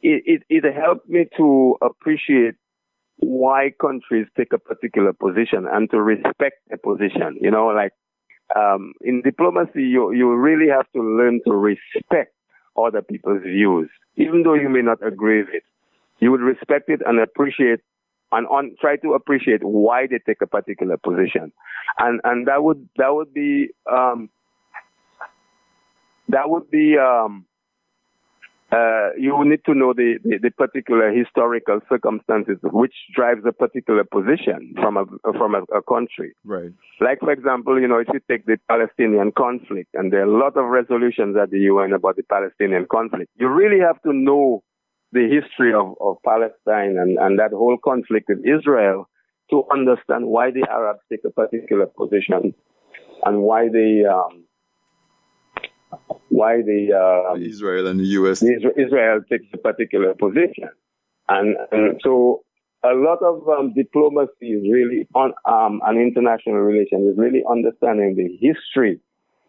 [0.00, 2.54] it, it, it helped me to appreciate
[3.16, 7.36] why countries take a particular position and to respect a position.
[7.40, 7.92] You know, like
[8.54, 12.32] um, in diplomacy, you you really have to learn to respect
[12.76, 15.64] other people's views, even though you may not agree with it.
[16.20, 17.80] You would respect it and appreciate
[18.32, 21.52] and on, try to appreciate why they take a particular position,
[21.98, 24.28] and and that would that would be um,
[26.28, 27.46] that would be um,
[28.70, 34.04] uh, you need to know the, the, the, particular historical circumstances which drives a particular
[34.04, 36.34] position from a from a, a, country.
[36.44, 36.72] Right.
[37.00, 40.38] Like for example, you know, if you take the Palestinian conflict, and there are a
[40.38, 44.62] lot of resolutions at the UN about the Palestinian conflict, you really have to know
[45.12, 49.08] the history of, of Palestine and, and that whole conflict with Israel
[49.50, 52.52] to understand why the Arabs take a particular position
[53.24, 54.44] and why they um,
[56.28, 58.42] why the uh, Israel and the U.S.
[58.42, 60.70] Israel takes a particular position,
[61.28, 62.44] and, and so
[62.84, 68.14] a lot of um, diplomacy is really on um, an international relation is really understanding
[68.16, 69.00] the history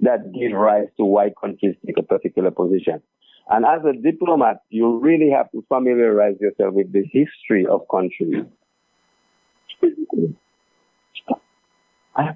[0.02, 3.02] that gives rise to why countries take a particular position.
[3.50, 8.46] And as a diplomat, you really have to familiarize yourself with the history of countries.
[12.16, 12.36] I have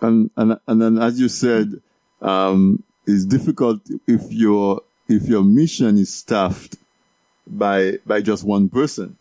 [0.00, 1.80] and, and and then as you said,
[2.24, 6.76] um, it's difficult if your if your mission is staffed
[7.46, 9.16] by by just one person.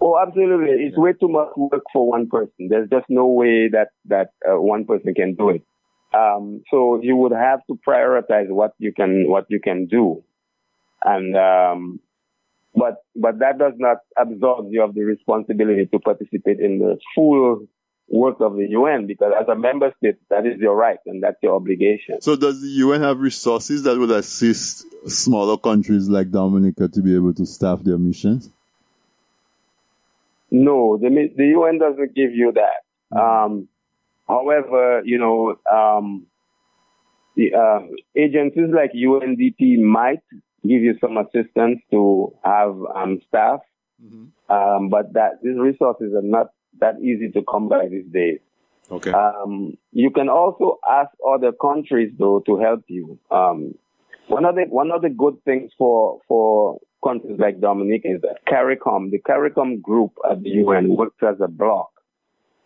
[0.00, 0.84] Oh, absolutely!
[0.84, 2.68] It's way too much work for one person.
[2.68, 5.62] There's just no way that that uh, one person can do it.
[6.14, 10.22] Um, so you would have to prioritize what you can what you can do,
[11.02, 12.00] and um,
[12.74, 17.66] but but that does not absolve you of the responsibility to participate in the full
[18.08, 21.36] work of the UN because as a member state, that is your right and that's
[21.42, 22.20] your obligation.
[22.20, 27.14] So does the UN have resources that would assist smaller countries like Dominica to be
[27.14, 28.50] able to staff their missions?
[30.50, 33.18] No, the, the UN doesn't give you that.
[33.18, 33.68] Um,
[34.28, 36.26] however, you know, um,
[37.36, 37.80] the uh,
[38.14, 40.22] agencies like UNDP might
[40.62, 43.60] give you some assistance to have um, staff,
[44.02, 44.26] mm-hmm.
[44.46, 46.48] Um, but that these resources are not
[46.80, 48.40] that easy to come by these days.
[48.90, 49.12] Okay.
[49.12, 53.18] Um, you can also ask other countries though to help you.
[53.30, 53.74] Um,
[54.28, 58.44] one of the one of the good things for for countries like Dominica is that
[58.46, 61.90] CARICOM, the CARICOM group at the UN, works as a block.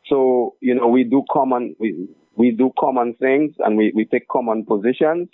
[0.09, 4.29] So you know we do common we we do common things and we, we take
[4.29, 5.29] common positions.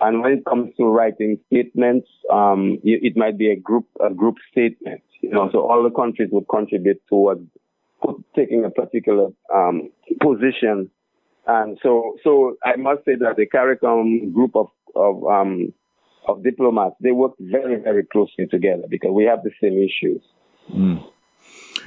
[0.00, 4.10] And when it comes to writing statements, um, it, it might be a group a
[4.10, 5.02] group statement.
[5.20, 7.48] You know, so all the countries would contribute towards
[8.34, 9.90] taking a particular um,
[10.20, 10.90] position.
[11.46, 15.72] And so, so I must say that the CARICOM group of of um,
[16.26, 20.22] of diplomats they work very very closely together because we have the same issues.
[20.72, 21.04] Mm.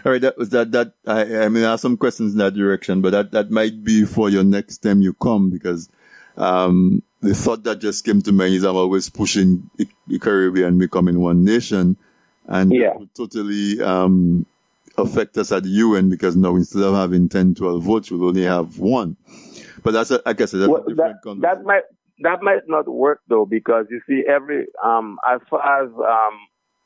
[0.05, 0.72] All right, that was that.
[0.72, 3.84] That I, I mean, I have some questions in that direction, but that that might
[3.84, 5.89] be for your next time you come because
[6.36, 9.70] um, the thought that just came to mind is I'm always pushing
[10.07, 11.97] the Caribbean becoming one nation,
[12.45, 12.93] and yeah.
[13.15, 14.45] totally um,
[14.98, 18.43] affect us at the UN because now instead of having 10, 12 votes, we'll only
[18.43, 19.18] have one.
[19.84, 21.84] But that's, a, I guess, that's well, a different that, that might
[22.20, 26.39] that might not work though because you see every um as far as um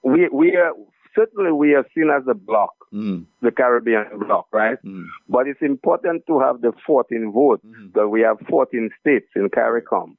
[0.04, 0.74] we we are
[1.16, 3.26] certainly we are seen as a bloc, mm.
[3.42, 4.78] the Caribbean bloc, right?
[4.84, 5.06] Mm.
[5.30, 7.88] But it's important to have the 14 votes mm.
[7.88, 10.16] because we have 14 states in CARICOM.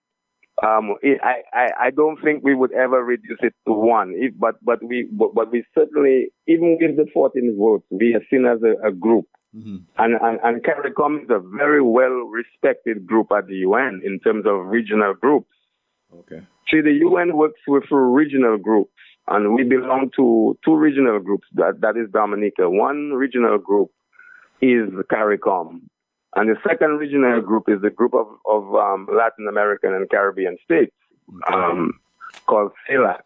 [0.62, 4.14] Um, I, I, I don't think we would ever reduce it to one.
[4.16, 8.22] If, but, but we, but, but we certainly, even with the 14 votes, we are
[8.30, 9.26] seen as a, a group.
[9.56, 9.76] Mm-hmm.
[9.98, 14.44] And, and, and CARICOM is a very well respected group at the UN in terms
[14.46, 15.50] of regional groups.
[16.14, 16.40] Okay.
[16.70, 18.92] See, the UN works with regional groups,
[19.26, 21.46] and we belong to two regional groups.
[21.54, 22.70] That, that is Dominica.
[22.70, 23.90] One regional group
[24.60, 25.80] is CARICOM,
[26.34, 30.56] and the second regional group is the group of, of um, Latin American and Caribbean
[30.64, 30.94] states
[31.52, 32.00] um,
[32.46, 33.22] called CELAC,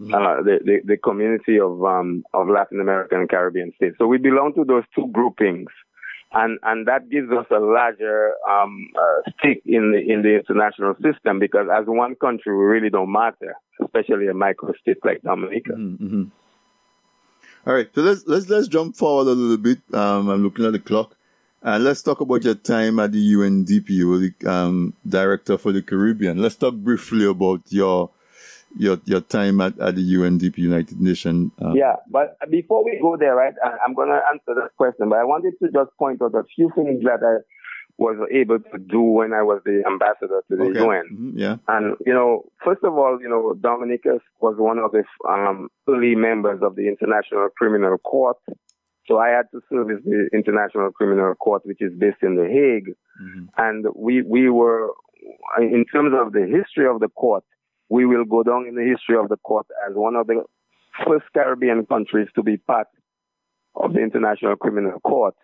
[0.00, 0.14] mm-hmm.
[0.14, 3.96] uh, the, the, the, community of, um, of Latin American and Caribbean states.
[3.98, 5.68] So we belong to those two groupings.
[6.32, 10.94] And, and that gives us a larger um, uh, stake in the, in the international
[11.02, 15.72] system because as one country, we really don't matter, especially a micro state like Dominica.
[15.72, 16.04] Mm-hmm.
[16.04, 16.22] mm-hmm.
[17.66, 19.78] All right, so let's let's let's jump forward a little bit.
[19.92, 21.17] Um, I'm looking at the clock.
[21.62, 25.72] And let's talk about your time at the UNDP, you were the um, director for
[25.72, 26.40] the Caribbean.
[26.40, 28.10] Let's talk briefly about your
[28.76, 31.50] your your time at, at the UNDP, United Nations.
[31.60, 33.54] Um, yeah, but before we go there, right,
[33.84, 36.70] I'm going to answer that question, but I wanted to just point out a few
[36.76, 37.42] things that I
[37.98, 40.78] was able to do when I was the ambassador to the okay.
[40.78, 41.04] UN.
[41.12, 41.56] Mm-hmm, yeah.
[41.66, 46.14] And, you know, first of all, you know, Dominicus was one of the um, early
[46.14, 48.36] members of the International Criminal Court.
[49.08, 52.94] So I had to service the International Criminal Court, which is based in The Hague.
[53.22, 53.44] Mm-hmm.
[53.56, 54.90] And we, we were,
[55.58, 57.42] in terms of the history of the court,
[57.88, 60.44] we will go down in the history of the court as one of the
[61.06, 62.88] first Caribbean countries to be part
[63.74, 65.34] of the International Criminal Court.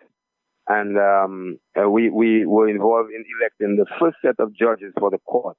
[0.67, 5.09] And um, uh, we, we were involved in electing the first set of judges for
[5.09, 5.57] the court.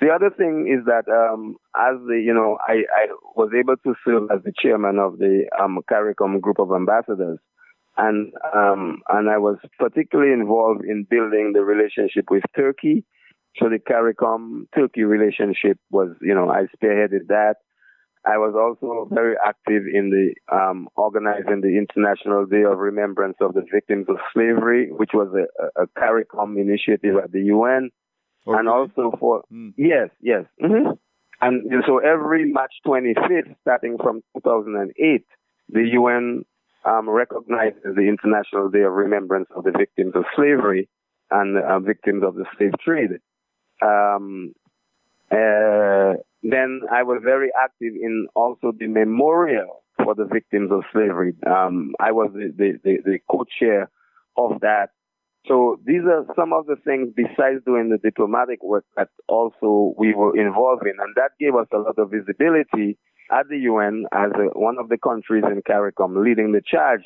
[0.00, 3.94] The other thing is that um, as the you know I, I was able to
[4.06, 7.38] serve as the chairman of the um, CARICOM group of ambassadors,
[7.96, 13.04] and um, and I was particularly involved in building the relationship with Turkey.
[13.58, 17.56] So the CARICOM Turkey relationship was you know I spearheaded that.
[18.24, 23.54] I was also very active in the um, organizing the International Day of Remembrance of
[23.54, 27.90] the Victims of Slavery, which was a, a CARICOM initiative at the UN.
[28.48, 28.58] Okay.
[28.58, 29.74] And also for, mm.
[29.76, 30.44] yes, yes.
[30.62, 30.92] Mm-hmm.
[31.40, 35.24] And so every March 25th, starting from 2008,
[35.68, 36.44] the UN
[36.84, 40.88] um, recognizes the International Day of Remembrance of the Victims of Slavery
[41.30, 43.10] and uh, victims of the slave trade.
[43.82, 44.54] Um,
[45.30, 51.34] uh, then I was very active in also the memorial for the victims of slavery.
[51.46, 53.90] Um, I was the, the, the, the co-chair
[54.36, 54.90] of that
[55.48, 60.14] so these are some of the things besides doing the diplomatic work that also we
[60.14, 60.94] were involved in.
[61.00, 62.98] And that gave us a lot of visibility
[63.30, 67.02] at the UN as a, one of the countries in CARICOM leading the charge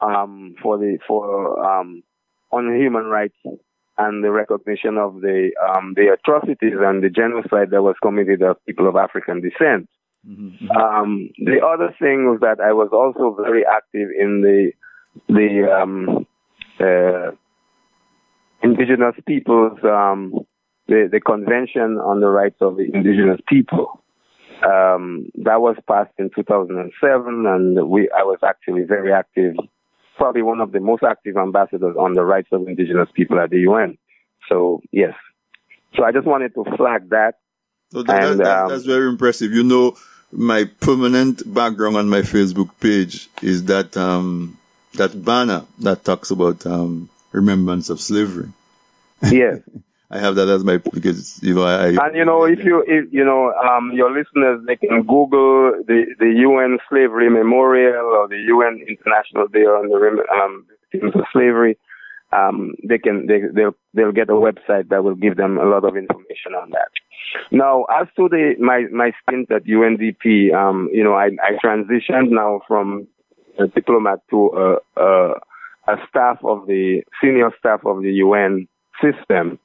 [0.00, 2.02] um, for the for um,
[2.50, 3.36] on human rights
[3.98, 8.64] and the recognition of the um, the atrocities and the genocide that was committed of
[8.66, 9.88] people of African descent.
[10.28, 10.70] Mm-hmm.
[10.70, 14.72] Um, the other thing was that I was also very active in the
[15.28, 16.26] the um,
[16.78, 17.34] uh,
[18.62, 20.46] indigenous peoples, um,
[20.88, 24.02] the, the Convention on the Rights of the Indigenous People.
[24.64, 29.54] Um, that was passed in 2007, and we I was actually very active,
[30.16, 33.58] probably one of the most active ambassadors on the rights of indigenous people at the
[33.60, 33.98] UN.
[34.48, 35.12] So yes,
[35.94, 37.34] so I just wanted to flag that.
[37.92, 39.52] So that, and, that, um, that's very impressive.
[39.52, 39.96] You know,
[40.32, 44.58] my permanent background on my Facebook page is that um,
[44.94, 48.48] that banner that talks about um, remembrance of slavery.
[49.22, 49.60] Yes.
[50.08, 53.12] I have that as my because you know I and you know if you if
[53.12, 58.38] you know um your listeners they can Google the the UN Slavery Memorial or the
[58.38, 61.76] UN International Day on the um victims of slavery
[62.32, 65.84] um, they can they they'll they'll get a website that will give them a lot
[65.84, 66.90] of information on that.
[67.50, 72.30] Now, as to the my my stint at UNDP, um, you know, I I transitioned
[72.30, 73.06] now from
[73.58, 74.50] a diplomat to
[74.96, 75.34] a, a
[75.88, 78.66] a staff of the senior staff of the UN
[79.00, 79.58] system,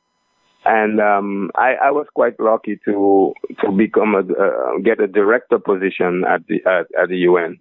[0.65, 5.59] and um, I, I was quite lucky to to become a uh, get a director
[5.59, 7.59] position at the at, at the UN,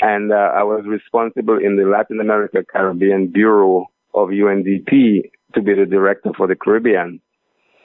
[0.00, 5.74] and uh, I was responsible in the Latin America Caribbean Bureau of UNDP to be
[5.74, 7.20] the director for the Caribbean.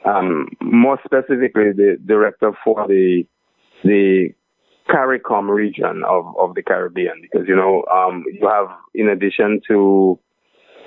[0.04, 3.24] Um, more specifically, the director for the
[3.84, 4.30] the
[4.88, 10.18] CARICOM region of, of the Caribbean, because you know um, you have, in addition to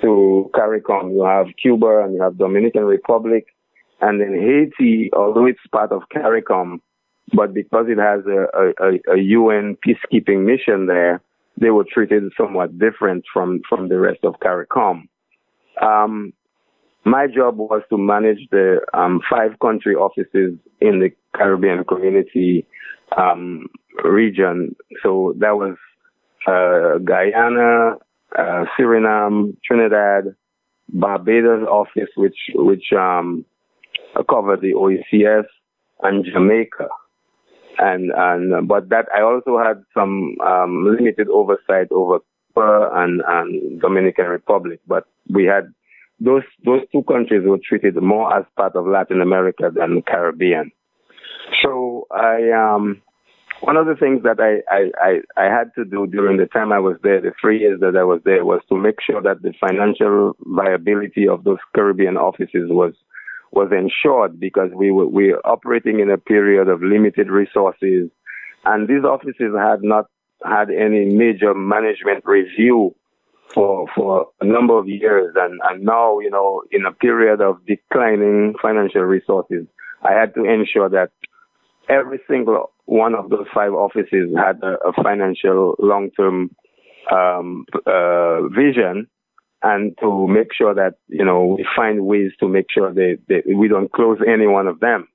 [0.02, 3.46] to CARICOM, you have Cuba and you have Dominican Republic,
[4.00, 6.80] and then Haiti, although it's part of CARICOM,
[7.32, 8.46] but because it has a,
[8.82, 11.22] a, a UN peacekeeping mission there,
[11.60, 15.08] they were treated somewhat different from from the rest of CARICOM.
[15.80, 16.32] Um,
[17.04, 22.66] my job was to manage the um, five country offices in the Caribbean community
[23.16, 23.66] um,
[24.04, 24.74] region.
[25.02, 25.76] So that was
[26.46, 27.96] uh, Guyana,
[28.36, 30.34] uh, Suriname, Trinidad,
[30.88, 33.44] Barbados office, which which um,
[34.28, 35.44] covered the OECS,
[36.02, 36.88] and Jamaica.
[37.78, 42.20] And and but that I also had some um, limited oversight over
[42.56, 45.72] and, and Dominican Republic, but we had
[46.20, 50.70] those those two countries were treated more as part of Latin America than the Caribbean.
[51.62, 53.02] So I um
[53.62, 56.72] one of the things that I, I, I, I had to do during the time
[56.72, 59.42] I was there, the three years that I was there, was to make sure that
[59.42, 62.94] the financial viability of those Caribbean offices was
[63.52, 68.10] was ensured because we were we were operating in a period of limited resources,
[68.64, 70.06] and these offices had not
[70.44, 72.94] had any major management review
[73.54, 75.36] for for a number of years.
[75.38, 79.66] And, and now, you know, in a period of declining financial resources,
[80.02, 81.10] I had to ensure that
[81.88, 86.54] every single one of those five offices had a, a financial long term
[87.10, 89.08] um, uh, vision
[89.62, 93.42] and to make sure that, you know, we find ways to make sure that, that
[93.46, 95.06] we don't close any one of them.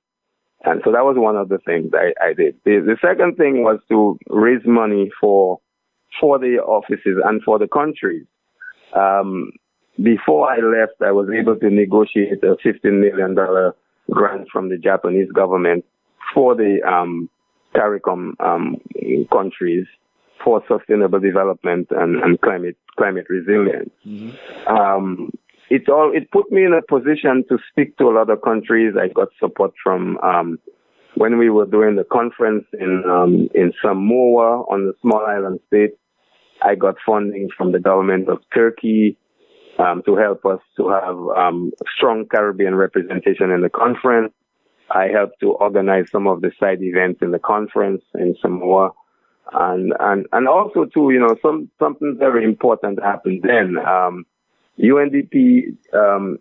[0.64, 2.56] And so that was one of the things I, I did.
[2.64, 5.60] The, the second thing was to raise money for
[6.18, 8.24] for the offices and for the countries.
[8.96, 9.52] Um,
[10.02, 13.34] before I left, I was able to negotiate a $15 million
[14.10, 15.84] grant from the Japanese government
[16.34, 17.28] for the um,
[17.74, 18.76] CARICOM um,
[19.32, 19.86] countries
[20.42, 23.90] for sustainable development and, and climate climate resilience.
[24.06, 24.68] Mm-hmm.
[24.68, 25.30] Um,
[25.70, 28.94] it all it put me in a position to speak to a lot of countries.
[29.00, 30.58] I got support from um,
[31.14, 35.92] when we were doing the conference in um, in Samoa on the small island state.
[36.62, 39.16] I got funding from the government of Turkey
[39.78, 44.32] um, to help us to have um, strong Caribbean representation in the conference.
[44.90, 48.90] I helped to organize some of the side events in the conference in Samoa.
[49.52, 53.76] And, and, and also too, you know, some, something very important happened then.
[53.78, 54.26] Um,
[54.78, 56.38] UNDP um,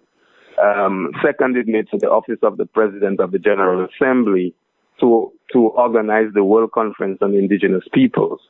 [0.62, 4.54] um, seconded me to the office of the President of the General Assembly
[5.00, 8.42] to to organize the World Conference on Indigenous Peoples.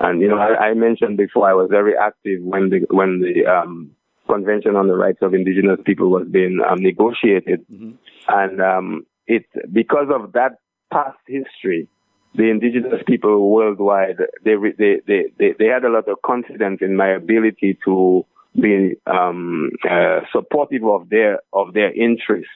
[0.00, 3.46] And you know, I, I mentioned before I was very active when the when the
[3.46, 3.90] um,
[4.26, 7.92] Convention on the Rights of Indigenous People was being um, negotiated, mm-hmm.
[8.28, 10.58] and um, it because of that
[10.92, 11.88] past history,
[12.34, 16.96] the indigenous people worldwide they, they they they they had a lot of confidence in
[16.96, 18.24] my ability to
[18.60, 22.50] be um, uh, supportive of their of their interests.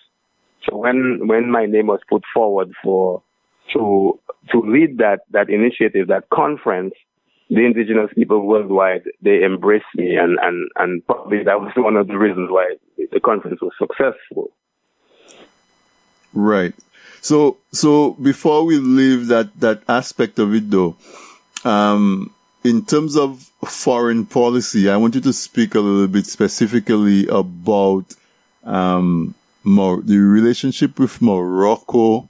[0.69, 3.23] So when when my name was put forward for
[3.73, 4.19] to
[4.53, 6.95] to lead that that initiative, that conference,
[7.51, 12.09] the indigenous people worldwide they embraced me, and and and probably that was one of
[12.09, 14.51] the reasons why the conference was successful.
[16.37, 16.75] Right.
[17.23, 20.97] So, so before we leave that, that aspect of it though,
[21.65, 22.33] um,
[22.63, 28.15] in terms of foreign policy, I want you to speak a little bit specifically about,
[28.65, 29.35] um,
[29.65, 32.29] more, the relationship with Morocco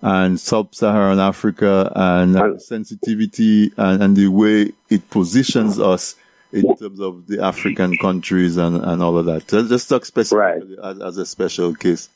[0.00, 6.14] and sub-Saharan Africa and uh, sensitivity and, and the way it positions us
[6.52, 9.52] in terms of the African countries and, and all of that.
[9.52, 10.90] Let's just talk specifically right.
[10.90, 12.08] as, as a special case.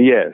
[0.00, 0.32] Yes.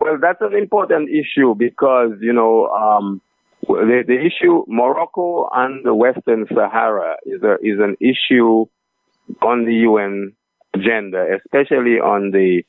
[0.00, 3.20] Well, that's an important issue because, you know, um,
[3.66, 8.66] the, the issue, Morocco and the Western Sahara is a, is an issue
[9.42, 10.32] on the UN
[10.72, 12.62] agenda, especially on the,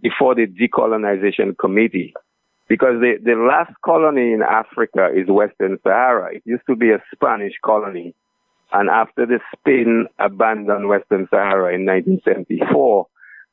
[0.00, 2.14] before the decolonization committee.
[2.68, 6.36] Because the, the last colony in Africa is Western Sahara.
[6.36, 8.14] It used to be a Spanish colony.
[8.72, 13.06] And after the Spain abandoned Western Sahara in 1974,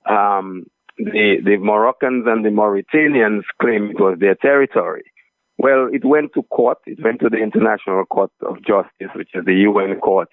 [0.09, 0.65] um,
[0.97, 5.03] the, the Moroccans and the Mauritanians claim it was their territory.
[5.57, 6.79] Well, it went to court.
[6.85, 10.29] It went to the International Court of Justice, which is the UN court.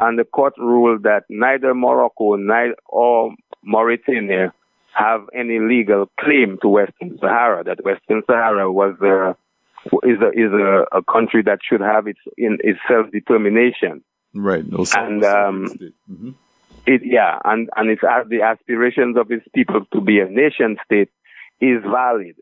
[0.00, 3.32] And the court ruled that neither Morocco neither, or
[3.64, 4.52] Mauritania
[4.92, 9.36] have any legal claim to Western Sahara, that Western Sahara was a,
[10.06, 14.02] is a, is a, a country that should have its, in, its self-determination.
[14.34, 14.64] Right.
[14.66, 15.66] No, and, um,
[16.10, 16.30] mm-hmm.
[16.86, 21.10] It, yeah, and, and it's the aspirations of its people to be a nation state
[21.60, 22.36] is valid.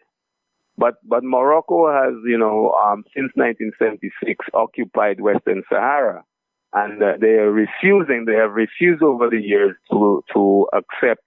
[0.77, 6.25] But but Morocco has, you know, um, since 1976 occupied Western Sahara,
[6.73, 8.25] and uh, they are refusing.
[8.27, 11.23] They have refused over the years to to accept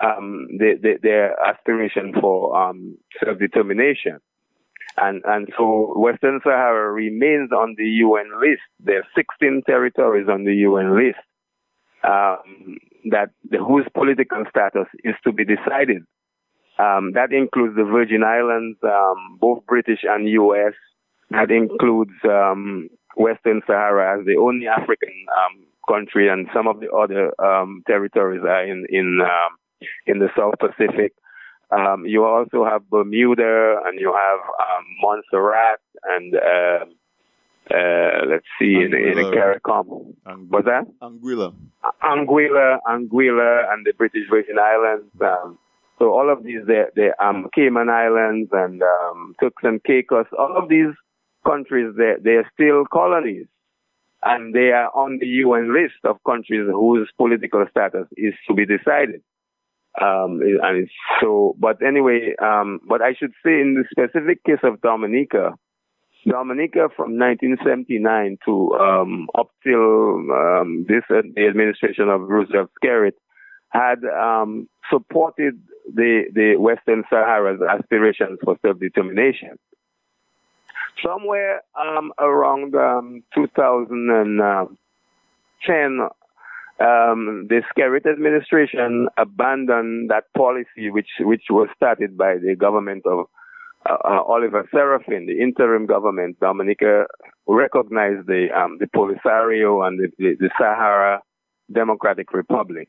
[0.00, 4.18] um, the, the, their aspiration for um, self determination.
[4.96, 8.62] And and so Western Sahara remains on the UN list.
[8.80, 11.20] There are 16 territories on the UN list
[12.04, 12.78] um,
[13.10, 16.02] that the, whose political status is to be decided
[16.78, 20.72] um, that includes the Virgin Islands, um, both British and U.S.
[21.30, 26.90] That includes um, Western Sahara as the only African um, country, and some of the
[26.90, 29.20] other um, territories are in in
[30.06, 31.12] in the South Pacific.
[32.04, 34.40] you also have Bermuda, and you have
[35.02, 36.84] Montserrat, and uh,
[37.70, 38.84] uh, let's see, Anguilla.
[38.84, 40.48] in, in the CARICOM.
[40.48, 40.84] What's that?
[41.00, 41.54] Anguilla.
[42.02, 45.06] Anguilla, Anguilla, and the British Virgin Islands.
[45.20, 45.58] Um,
[45.98, 50.56] so all of these, the, the um, Cayman Islands and um, Turks and Caicos, all
[50.56, 50.92] of these
[51.46, 53.46] countries, they they are still colonies,
[54.24, 58.66] and they are on the UN list of countries whose political status is to be
[58.66, 59.22] decided.
[60.00, 60.88] Um, and
[61.20, 65.54] so, but anyway, um, but I should say in the specific case of Dominica,
[66.28, 73.14] Dominica from 1979 to um, up till um, this uh, the administration of Roosevelt Skerrit
[73.70, 75.60] had um, supported
[75.92, 79.58] the, the Western Sahara's aspirations for self-determination.
[81.04, 86.00] Somewhere um, around um, 2010,
[86.80, 93.26] um, the Skerrit administration abandoned that policy, which which was started by the government of
[93.88, 96.38] uh, uh, Oliver Seraphin, the interim government.
[96.40, 97.06] Dominica
[97.46, 101.20] recognized the um, the Polisario and the, the, the Sahara
[101.72, 102.88] Democratic Republic.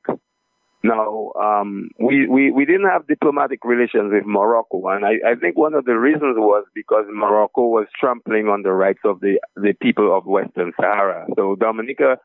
[0.86, 5.58] Now, um, we, we, we didn't have diplomatic relations with Morocco, and I, I think
[5.58, 9.74] one of the reasons was because Morocco was trampling on the rights of the, the
[9.82, 11.26] people of Western Sahara.
[11.38, 12.18] So Dominica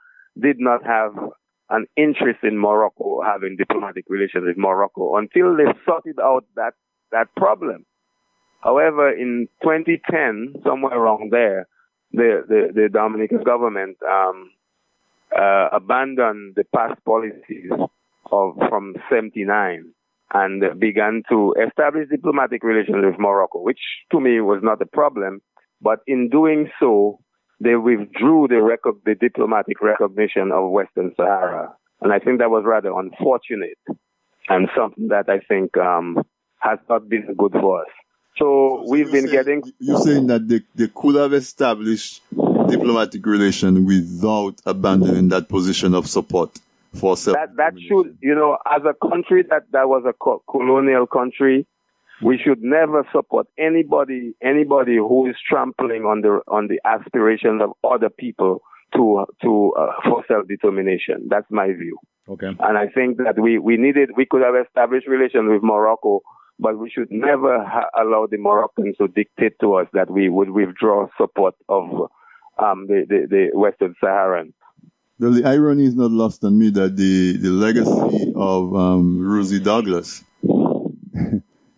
[0.42, 1.12] did not have
[1.70, 6.72] an interest in Morocco having diplomatic relations with Morocco until they sorted out that,
[7.12, 7.86] that problem.
[8.60, 11.68] However, in 2010, somewhere around there,
[12.12, 14.50] the, the, the Dominican government um,
[15.36, 17.70] uh, abandoned the past policies
[18.30, 19.92] of from 79
[20.34, 23.80] and began to establish diplomatic relations with Morocco, which
[24.12, 25.40] to me was not a problem.
[25.80, 27.20] But in doing so,
[27.60, 31.74] they withdrew the, record, the diplomatic recognition of Western Sahara.
[32.00, 33.78] And I think that was rather unfortunate
[34.48, 36.22] and something that I think um,
[36.58, 37.88] has not been good for us.
[38.38, 39.62] So, so we've been saying, getting.
[39.78, 42.22] You're saying that they, they could have established
[42.68, 46.58] diplomatic relation without abandoning that position of support
[46.94, 50.42] for self that that should you know as a country that that was a co-
[50.50, 51.66] colonial country
[52.22, 57.72] we should never support anybody anybody who is trampling on the on the aspirations of
[57.84, 58.62] other people
[58.94, 61.98] to to uh, for self determination that's my view.
[62.28, 62.46] Okay.
[62.46, 66.22] And i think that we we needed we could have established relations with morocco
[66.58, 70.50] but we should never ha- allow the Moroccans to dictate to us that we would
[70.50, 72.10] withdraw support of
[72.58, 74.52] um, the, the, the Western Saharans.
[75.20, 79.58] Well, the irony is not lost on me that the, the legacy of um, Rosie
[79.60, 80.22] Douglas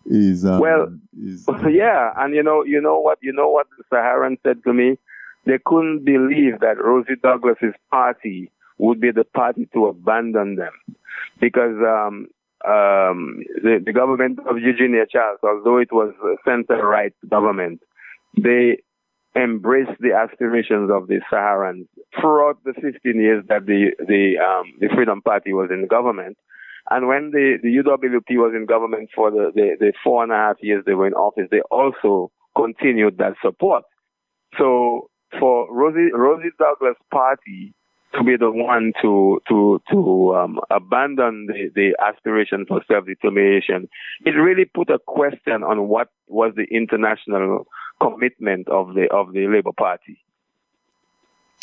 [0.07, 3.85] is um, well, is, yeah, and you know, you know what, you know what the
[3.95, 4.99] Saharans said to me.
[5.47, 10.73] They couldn't believe that Rosie Douglas's party would be the party to abandon them,
[11.41, 12.29] because um,
[12.67, 17.81] um, the, the government of Eugenia Charles, although it was a center-right government,
[18.37, 18.79] they
[19.37, 21.87] embraced the aspirations of the Saharans
[22.21, 26.37] throughout the 15 years that the the um, the Freedom Party was in government.
[26.91, 30.37] And when the, the UWP was in government for the, the, the four and a
[30.37, 33.85] half years they were in office, they also continued that support.
[34.59, 35.09] So
[35.39, 37.75] for Rosie, Rosie Douglas' party
[38.15, 43.89] to be the one to to to um, abandon the, the aspiration for self determination,
[44.25, 47.67] it really put a question on what was the international
[48.01, 50.19] commitment of the of the Labour Party.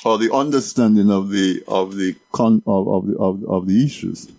[0.05, 4.31] Or the understanding of the of the con of, of the of, of the issues.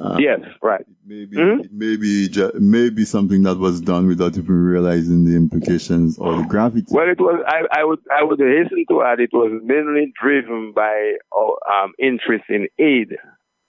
[0.00, 0.84] Uh, yes, right.
[1.04, 1.60] Maybe may be, mm-hmm.
[1.60, 6.18] it may be, ju- may be something that was done without even realizing the implications
[6.18, 6.86] or the gravity.
[6.88, 7.42] Well, it was.
[7.46, 7.98] I, I would.
[8.10, 13.16] I would hasten to add, it was mainly driven by uh, um, interest in aid,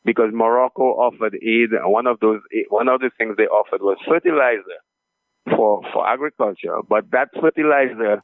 [0.06, 1.70] because Morocco offered aid.
[1.84, 4.80] One of those, one of the things they offered was fertilizer
[5.50, 6.78] for for agriculture.
[6.88, 8.24] But that fertilizer,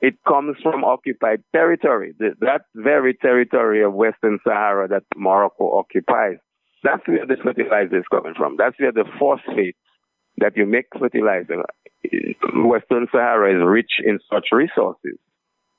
[0.00, 2.14] it comes from occupied territory.
[2.16, 6.36] The, that very territory of Western Sahara that Morocco occupies.
[6.82, 8.56] That's where the fertilizer is coming from.
[8.56, 9.76] That's where the phosphate
[10.38, 11.64] that you make fertilizer.
[12.54, 15.18] Western Sahara is rich in such resources.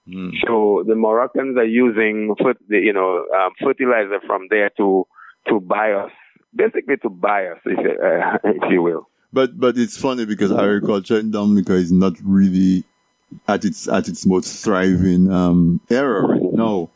[0.07, 0.31] Mm.
[0.45, 2.35] So the Moroccans are using,
[2.69, 5.05] you know, um, fertilizer from there to
[5.47, 6.11] to buy us,
[6.55, 9.07] basically to buy us, if, uh, if you will.
[9.33, 12.83] But but it's funny because agriculture in Dominica is not really
[13.47, 16.89] at its at its most thriving um, era right now.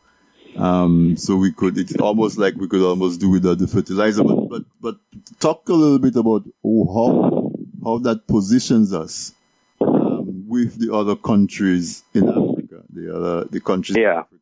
[0.58, 4.24] Um, so we could, it's almost like we could almost do without the fertilizer.
[4.24, 4.96] But, but, but
[5.38, 7.52] talk a little bit about how,
[7.84, 9.32] how that positions us,
[9.80, 14.20] um, with the other countries in Africa, the other, the countries yeah.
[14.20, 14.32] Africa.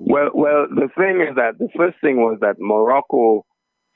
[0.00, 3.44] Well, well, the thing is that the first thing was that Morocco,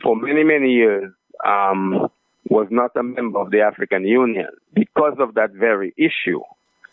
[0.03, 1.11] for many, many years,
[1.45, 2.09] um,
[2.51, 6.41] was not a member of the African Union because of that very issue.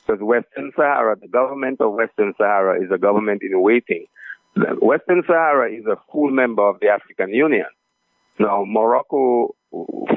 [0.08, 4.06] Because Western Sahara, the government of Western Sahara is a government in waiting.
[4.82, 7.66] Western Sahara is a full member of the African Union.
[8.40, 9.56] Now, Morocco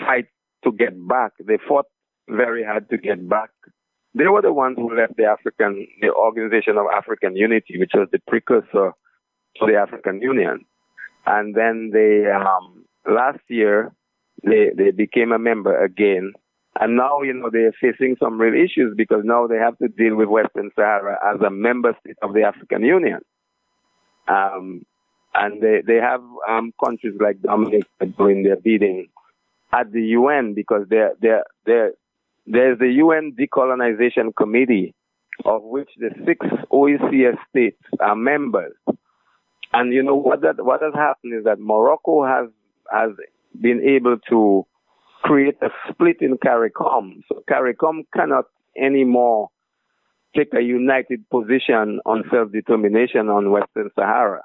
[0.01, 0.27] fight
[0.65, 1.33] to get back.
[1.45, 1.87] They fought
[2.29, 3.51] very hard to get back.
[4.15, 8.09] They were the ones who left the African, the Organization of African Unity, which was
[8.13, 8.93] the precursor
[9.57, 10.65] to the African Union.
[11.27, 13.93] And then they, um, last year,
[14.45, 16.33] they, they became a member again.
[16.81, 20.17] And now, you know, they're facing some real issues because now they have to deal
[20.17, 23.21] with Western Sahara as a member state of the African Union.
[24.29, 24.85] Um,
[25.35, 27.87] and they, they have um, countries like Dominica
[28.19, 29.09] doing their bidding
[29.73, 31.93] at the UN because they're, they're, they're,
[32.47, 34.95] there's the UN Decolonization Committee,
[35.45, 38.75] of which the six OECS states are members.
[39.73, 42.49] And you know what that what has happened is that Morocco has
[42.93, 43.11] has
[43.59, 44.67] been able to
[45.23, 47.23] create a split in CARICOM.
[47.29, 48.45] So CARICOM cannot
[48.77, 49.49] anymore
[50.37, 54.43] take a united position on self-determination on Western Sahara.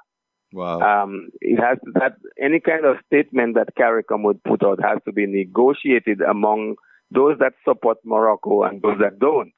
[0.52, 0.80] Wow.
[0.80, 5.12] Um, it has that any kind of statement that CARICOM would put out has to
[5.12, 6.76] be negotiated among
[7.10, 9.52] those that support Morocco and those that don't.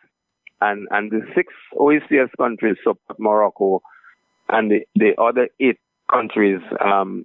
[0.60, 3.82] And and the six OECS countries support Morocco,
[4.48, 5.78] and the, the other eight
[6.12, 7.24] countries um,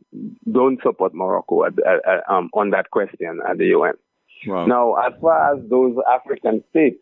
[0.51, 3.93] don't support Morocco at, at, um, on that question at the UN.
[4.47, 4.65] Wow.
[4.67, 6.97] Now, as far as those African states,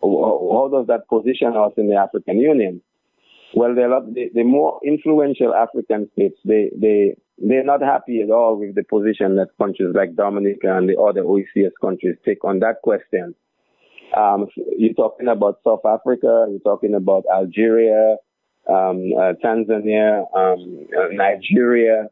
[0.00, 2.80] how does that position us in the African Union?
[3.54, 8.74] Well, the, the more influential African states, they, they, they're not happy at all with
[8.74, 13.34] the position that countries like Dominica and the other OECS countries take on that question.
[14.16, 14.46] Um,
[14.76, 18.16] you're talking about South Africa, you're talking about Algeria,
[18.68, 22.08] um, uh, Tanzania, um, uh, Nigeria.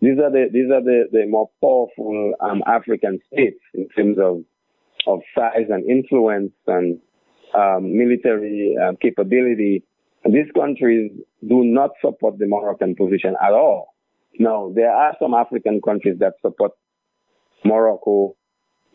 [0.00, 4.44] These are the these are the, the more powerful um, African states in terms of
[5.06, 6.98] of size and influence and
[7.54, 9.82] um, military uh, capability.
[10.24, 11.12] These countries
[11.46, 13.94] do not support the Moroccan position at all.
[14.38, 16.72] Now, there are some African countries that support
[17.64, 18.36] Morocco,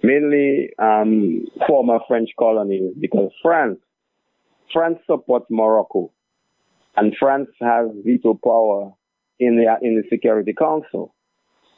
[0.03, 3.80] mainly um, former French colonies, because France,
[4.72, 6.12] France supports Morocco,
[6.95, 8.93] and France has veto power
[9.39, 11.14] in the in the Security Council.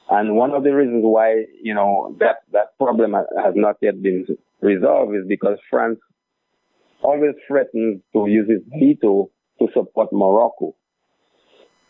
[0.09, 4.25] And one of the reasons why you know that that problem has not yet been
[4.61, 5.99] resolved is because France
[7.01, 9.29] always threatens to use its veto
[9.59, 10.75] to support Morocco.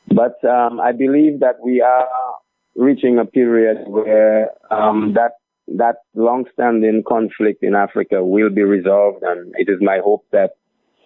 [0.08, 2.08] But um, I believe that we are
[2.76, 5.32] reaching a period where um, that
[5.76, 10.51] that long-standing conflict in Africa will be resolved, and it is my hope that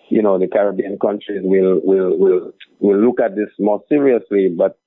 [0.10, 4.54] you know the Caribbean countries will will will will look at this more seriously.
[4.56, 4.78] But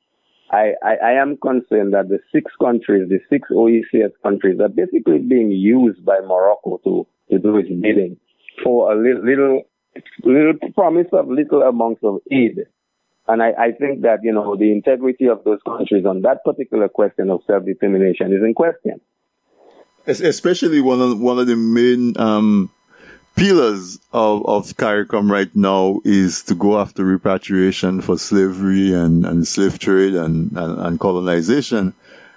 [0.52, 5.18] I, I, I am concerned that the six countries, the six OECS countries, are basically
[5.18, 8.16] being used by Morocco to to do its bidding
[8.62, 9.62] for a little little,
[10.22, 12.58] little promise of little amounts of aid.
[13.26, 16.88] And I, I think that, you know, the integrity of those countries on that particular
[16.88, 19.00] question of self-determination is in question.
[20.06, 22.70] Especially one of, one of the main, um,
[23.34, 29.46] pillars of, of CARICOM right now is to go after repatriation for slavery and, and
[29.48, 31.94] slave trade and, and, and colonization.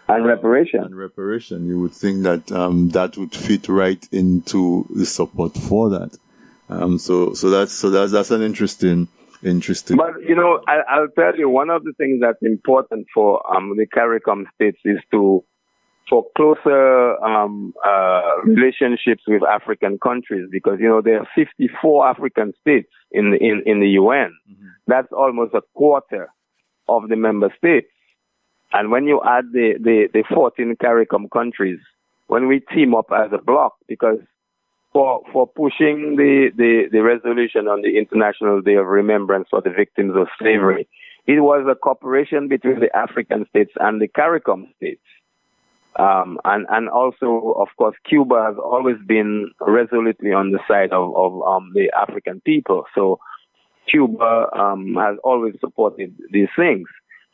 [0.07, 0.83] And reparation.
[0.83, 1.67] And reparation.
[1.67, 6.17] You would think that, um, that would fit right into the support for that.
[6.69, 9.07] Um, so, so that's, so that's, that's an interesting,
[9.43, 9.97] Interesting.
[9.97, 13.75] But you know, I, will tell you one of the things that's important for um,
[13.77, 15.43] the CARICOM states is to
[16.09, 22.53] for closer um, uh, relationships with African countries because you know there are 54 African
[22.61, 24.35] states in in in the UN.
[24.49, 24.67] Mm-hmm.
[24.87, 26.29] That's almost a quarter
[26.87, 27.87] of the member states.
[28.73, 31.79] And when you add the the, the 14 CARICOM countries,
[32.27, 34.19] when we team up as a bloc, because
[34.93, 39.69] for for pushing the, the, the resolution on the International Day of Remembrance for the
[39.69, 40.87] victims of slavery.
[41.27, 45.03] It was a cooperation between the African states and the CARICOM states.
[45.97, 51.15] Um, and, and also, of course, Cuba has always been resolutely on the side of,
[51.15, 52.85] of um, the African people.
[52.95, 53.19] So
[53.89, 56.87] Cuba um, has always supported these things.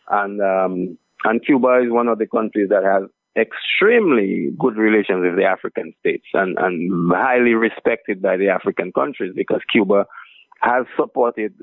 [0.10, 5.36] And, um, and Cuba is one of the countries that has extremely good relations with
[5.36, 10.06] the African states and, and highly respected by the African countries because Cuba
[10.62, 11.54] has supported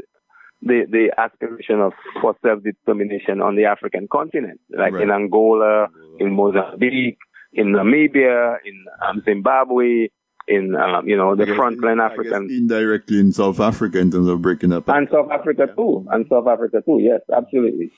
[0.63, 5.03] the, the aspiration of for self-determination on the African continent, like right.
[5.03, 5.89] in Angola,
[6.19, 7.19] in Mozambique,
[7.53, 10.09] in Namibia, in um, Zimbabwe,
[10.49, 14.73] in um, you know the frontline African indirectly in South Africa in terms of breaking
[14.73, 15.75] up and South Africa yeah.
[15.75, 17.93] too and South Africa too yes absolutely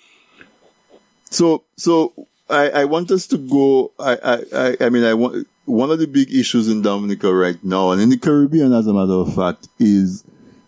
[1.33, 2.13] so so
[2.49, 3.93] I, I want us to go.
[3.99, 7.91] I, I, I mean, I want one of the big issues in Dominica right now,
[7.91, 10.25] and in the Caribbean, as a matter of fact, is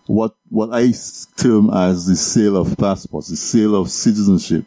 [0.06, 0.92] what what I
[1.36, 4.64] term as the sale of passports, the sale of citizenship,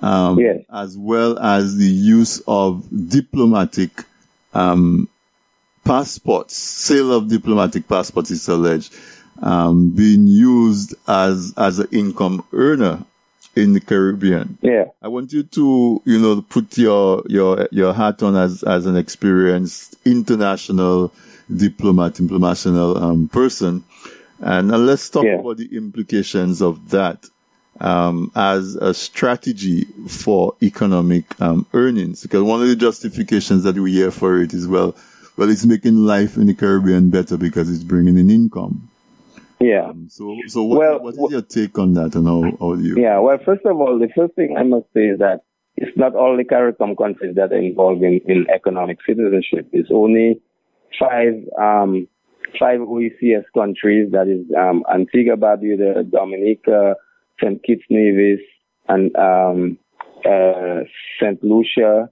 [0.00, 0.64] um, yes.
[0.70, 4.04] as well as the use of diplomatic
[4.52, 5.08] um,
[5.84, 8.94] passports, sale of diplomatic passports is alleged,
[9.40, 13.04] um, being used as as an income earner
[13.56, 14.58] in the Caribbean.
[14.62, 14.86] Yeah.
[15.02, 18.96] I want you to, you know, put your, your, your hat on as, as an
[18.96, 21.12] experienced international
[21.54, 23.84] diplomat, international um, person.
[24.40, 25.38] And uh, let's talk yeah.
[25.38, 27.26] about the implications of that
[27.80, 32.22] um, as a strategy for economic um, earnings.
[32.22, 34.94] Because one of the justifications that we hear for it is, well,
[35.36, 38.88] well, it's making life in the Caribbean better because it's bringing in income.
[39.60, 39.88] Yeah.
[39.90, 42.82] Um, so, so what, well, what is your take on that and how, how do
[42.82, 42.96] you?
[43.00, 45.42] Yeah, well, first of all, the first thing I must say is that
[45.76, 49.68] it's not all the CARICOM countries that are involved in, in economic citizenship.
[49.72, 50.40] It's only
[50.98, 52.06] five, um,
[52.58, 56.96] five OECS countries, that is, um, Antigua, Barbuda, Dominica,
[57.40, 57.62] St.
[57.62, 58.40] Kitts Nevis,
[58.88, 59.78] and, um,
[60.24, 60.80] uh,
[61.20, 61.42] St.
[61.42, 62.08] Lucia,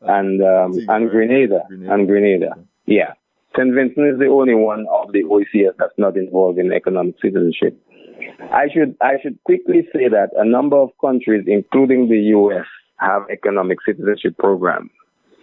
[0.00, 2.50] and, um, and Grenada, Grenada, and Grenada.
[2.86, 3.12] Yeah.
[3.56, 3.74] St.
[3.74, 7.78] Vincent is the only one of the OECS that's not involved in economic citizenship.
[8.52, 12.66] I should I should quickly say that a number of countries, including the U.S.,
[12.98, 14.90] have economic citizenship programs.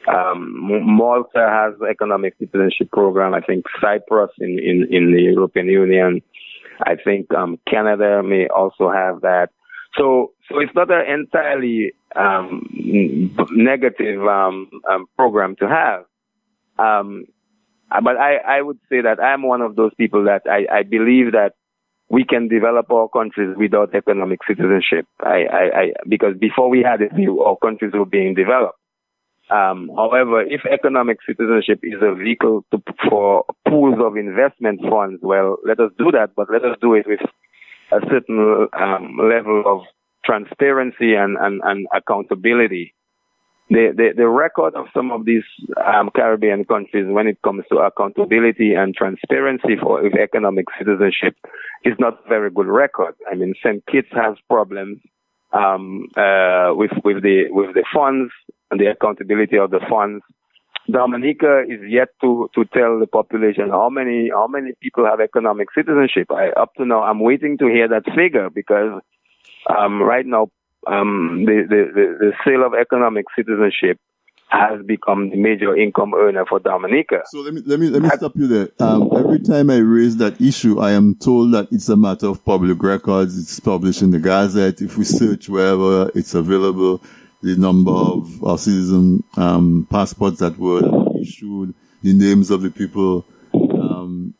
[0.07, 0.53] Um,
[0.86, 3.34] Malta has economic citizenship program.
[3.34, 6.22] I think Cyprus in, in, in the European Union.
[6.82, 9.49] I think um, Canada may also have that.
[9.97, 12.66] So so it's not an entirely um,
[13.51, 16.05] negative um, um, program to have.
[17.92, 20.84] Uh, but I, I would say that I'm one of those people that I, I
[20.84, 21.54] believe that
[22.10, 25.06] we can develop our countries without economic citizenship.
[25.20, 28.78] I, I, I because before we had it, our countries were being developed.
[29.52, 35.58] Um, however, if economic citizenship is a vehicle to, for pools of investment funds, well,
[35.66, 37.22] let us do that, but let us do it with
[37.92, 39.82] a certain um, level of
[40.24, 42.94] transparency and, and, and accountability
[43.70, 45.43] the, the, the record of some of these
[45.86, 51.36] um, Caribbean countries when it comes to accountability and transparency for economic citizenship
[51.86, 53.13] is not a very good record.
[53.32, 53.86] I mean, St.
[53.86, 54.99] Kitts has problems
[55.53, 58.32] um, uh, with with the with the funds
[58.72, 60.24] and the accountability of the funds.
[60.91, 65.67] Dominica is yet to to tell the population how many how many people have economic
[65.76, 66.32] citizenship.
[66.32, 68.99] I, up to now, I'm waiting to hear that figure because
[69.70, 70.49] um, right now
[70.88, 73.99] um, the, the, the, sale of economic citizenship
[74.49, 77.21] has become the major income earner for Dominica.
[77.27, 78.69] So let me let me let me stop you there.
[78.80, 82.43] Um, every time I raise that issue, I am told that it's a matter of
[82.43, 83.39] public records.
[83.39, 84.82] It's published in the Gazette.
[84.82, 87.01] If we search wherever it's available,
[87.43, 90.82] the number of our citizen um, passports that were
[91.21, 93.25] issued, the names of the people.
[93.53, 94.34] Um,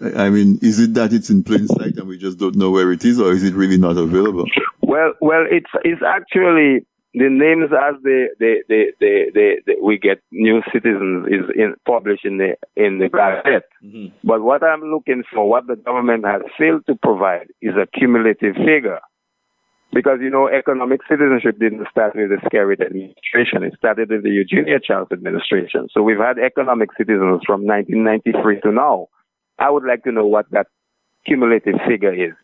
[0.00, 2.90] I mean, is it that it's in plain sight and we just don't know where
[2.90, 4.46] it is, or is it really not available?
[4.92, 6.84] Well, well, it's it's actually
[7.14, 11.74] the names as they they they they, they, they we get new citizens is in,
[11.86, 13.72] published in the in the Gazette.
[13.82, 14.14] Mm-hmm.
[14.22, 18.54] But what I'm looking for, what the government has failed to provide, is a cumulative
[18.56, 19.00] figure.
[19.94, 24.30] Because you know, economic citizenship didn't start with the Skerritt administration; it started with the
[24.30, 25.88] Eugenia Charles administration.
[25.90, 29.08] So we've had economic citizens from 1993 to now.
[29.58, 30.66] I would like to know what that
[31.24, 32.34] cumulative figure is.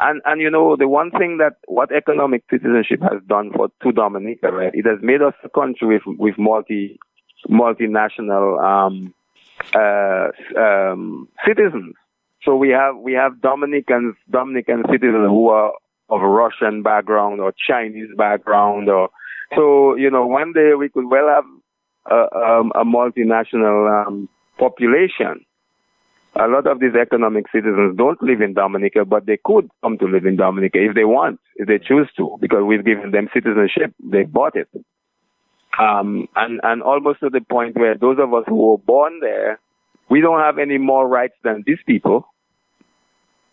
[0.00, 3.92] And and you know the one thing that what economic citizenship has done for to
[3.92, 4.72] Dominica, right?
[4.74, 6.98] It has made us a country with with multi
[7.48, 9.14] multinational um,
[9.74, 11.94] uh, um, citizens.
[12.42, 15.72] So we have we have Dominicans Dominican citizens who are
[16.08, 19.10] of Russian background or Chinese background or
[19.54, 21.44] so you know one day we could well have
[22.10, 25.44] a, um, a multinational um, population
[26.38, 30.06] a lot of these economic citizens don't live in Dominica, but they could come to
[30.06, 33.92] live in Dominica if they want, if they choose to, because we've given them citizenship.
[34.02, 34.68] They bought it.
[35.78, 39.60] Um, and, and almost to the point where those of us who were born there,
[40.10, 42.26] we don't have any more rights than these people.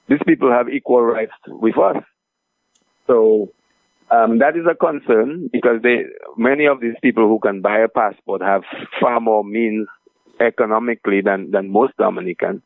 [0.08, 2.04] These people have equal rights with us.
[3.08, 3.52] So,
[4.12, 6.04] um, that is a concern because they,
[6.38, 8.62] many of these people who can buy a passport have
[9.02, 9.88] far more means
[10.40, 12.62] economically than, than most Dominicans.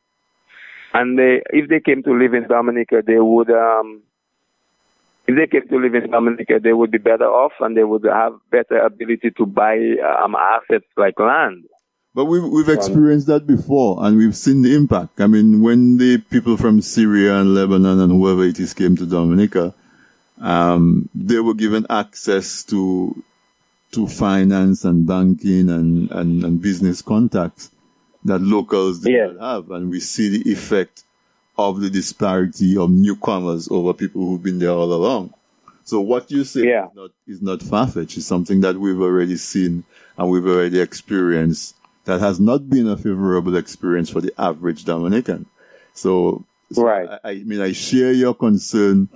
[0.94, 4.02] And they, if they came to live in Dominica, they would, um,
[5.28, 8.06] if they came to live in Dominica, they would be better off and they would
[8.06, 11.66] have better ability to buy um, assets like land.
[12.16, 15.22] But we've, we've experienced that before and we've seen the impact.
[15.22, 19.06] I mean, when the people from Syria and Lebanon and whoever it is came to
[19.06, 19.76] Dominica,
[20.42, 23.24] um, they were given access to,
[23.92, 27.70] to finance and banking and, and, and business contacts
[28.26, 29.28] that locals do yeah.
[29.28, 29.72] not have.
[29.72, 31.04] And we see the effect
[31.58, 35.34] of the disparity of newcomers over people who've been there all along.
[35.84, 36.86] So what you say yeah.
[36.86, 38.18] is not, is not far-fetched.
[38.18, 39.84] It's something that we've already seen
[40.18, 45.46] and we've already experienced that has not been a favorable experience for the average Dominican.
[45.94, 47.20] So, so right.
[47.24, 49.10] I, I, mean, I share your concern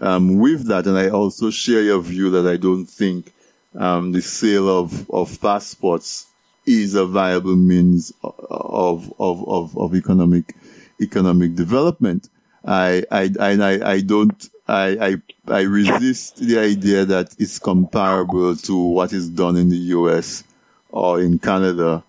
[0.00, 3.32] um, with that, and I also share your view that I don't think
[3.74, 6.26] um, the sale of, of passports
[6.66, 10.54] is a viable means of of of, of economic
[11.00, 12.28] economic development.
[12.64, 18.76] I I I I don't I, I I resist the idea that it's comparable to
[18.76, 20.42] what is done in the U.S.
[20.90, 22.02] or in Canada,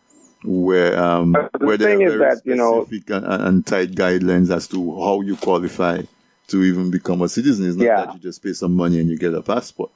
[0.44, 2.88] where um the where there are very that, specific you know,
[3.32, 6.02] and, and, tight guidelines as to how you qualify
[6.48, 7.68] to even become a citizen.
[7.68, 8.06] It's not yeah.
[8.06, 9.92] that you just pay some money and you get a passport.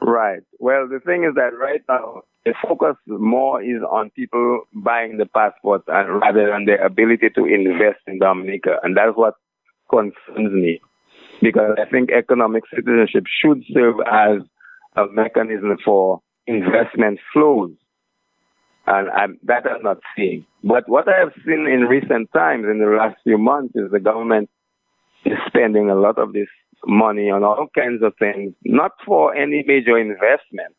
[0.00, 0.42] Right.
[0.58, 5.26] Well, the thing is that right now the focus more is on people buying the
[5.26, 8.76] passport and rather than their ability to invest in Dominica.
[8.84, 9.34] And that's what
[9.90, 10.80] concerns me
[11.42, 14.42] because I think economic citizenship should serve as
[14.94, 17.72] a mechanism for investment flows.
[18.86, 20.46] And I'm, that I'm not seeing.
[20.62, 23.98] But what I have seen in recent times, in the last few months, is the
[23.98, 24.48] government
[25.24, 26.46] is spending a lot of this
[26.86, 30.76] money on all kinds of things, not for any major investment,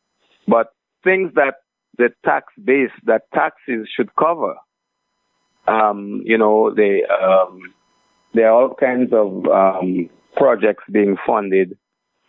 [0.47, 0.72] but
[1.03, 1.55] things that
[1.97, 4.55] the tax base that taxes should cover.
[5.67, 7.73] Um, you know, they, um,
[8.33, 11.77] there are all kinds of um, projects being funded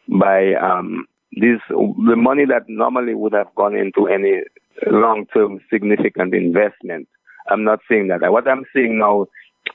[0.08, 4.42] by um, this the money that normally would have gone into any
[4.86, 7.08] long-term significant investment.
[7.50, 8.20] I'm not saying that.
[8.32, 9.26] What I'm seeing now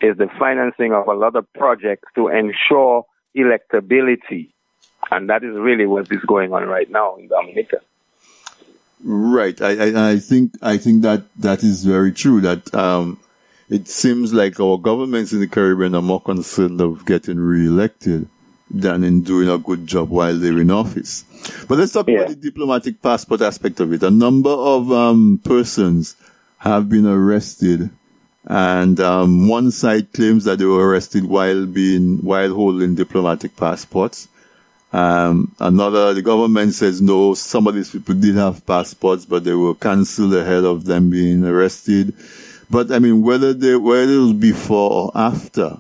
[0.02, 3.06] is the financing of a lot of projects to ensure
[3.38, 4.52] electability,
[5.12, 7.78] and that is really what is going on right now in Dominica.
[9.04, 9.62] Right.
[9.62, 13.20] I, I, I, think, I think that that is very true that, um,
[13.70, 18.28] it seems like our governments in the Caribbean are more concerned of getting re-elected
[18.70, 21.26] than in doing a good job while they're in office.
[21.68, 22.20] But let's talk yeah.
[22.20, 24.04] about the diplomatic passport aspect of it.
[24.04, 26.16] A number of, um, persons
[26.58, 27.90] have been arrested
[28.46, 34.28] and, um, one side claims that they were arrested while being, while holding diplomatic passports.
[34.94, 39.54] Um, another, the government says no, some of these people did have passports, but they
[39.54, 42.14] were cancelled ahead of them being arrested.
[42.70, 45.80] But I mean, whether they, whether it was before or after,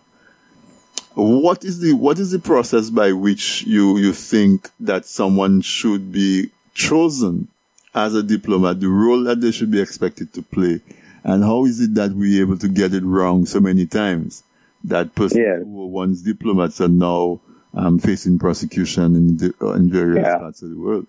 [1.13, 6.11] what is the what is the process by which you you think that someone should
[6.11, 7.47] be chosen
[7.93, 10.81] as a diplomat, the role that they should be expected to play,
[11.23, 14.43] and how is it that we're able to get it wrong so many times
[14.85, 15.57] that persons yeah.
[15.57, 17.39] who were once diplomats are now
[17.73, 20.37] um, facing prosecution in, the, in various yeah.
[20.37, 21.07] parts of the world?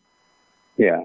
[0.76, 1.04] Yeah.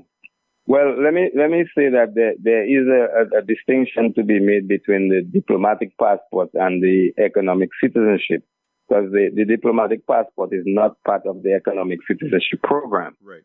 [0.66, 4.24] Well, let me let me say that there, there is a, a, a distinction to
[4.24, 8.44] be made between the diplomatic passport and the economic citizenship
[8.88, 13.18] because the, the diplomatic passport is not part of the economic citizenship program.
[13.24, 13.42] Right.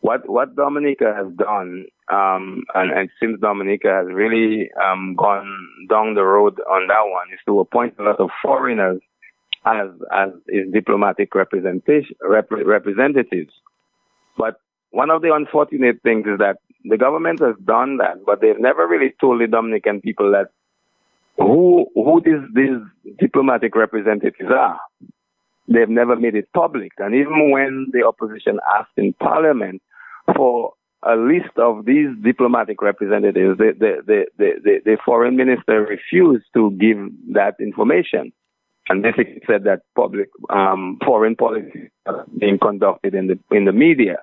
[0.00, 5.48] What what Dominica has done, um, and, and since Dominica has really um, gone
[5.88, 9.00] down the road on that one, is to appoint a lot of foreigners
[9.64, 13.52] as as is diplomatic representation rep, representatives.
[14.36, 14.56] But
[14.90, 18.86] one of the unfortunate things is that the government has done that, but they've never
[18.86, 20.48] really told the Dominican people that
[21.36, 24.78] who who these these diplomatic representatives are.
[25.66, 29.80] They've never made it public, and even when the opposition asked in Parliament
[30.36, 36.44] for a list of these diplomatic representatives, the the the the, the foreign minister refused
[36.54, 36.98] to give
[37.32, 38.32] that information,
[38.88, 41.90] and basically said that public um, foreign policy
[42.38, 44.18] being conducted in the in the media.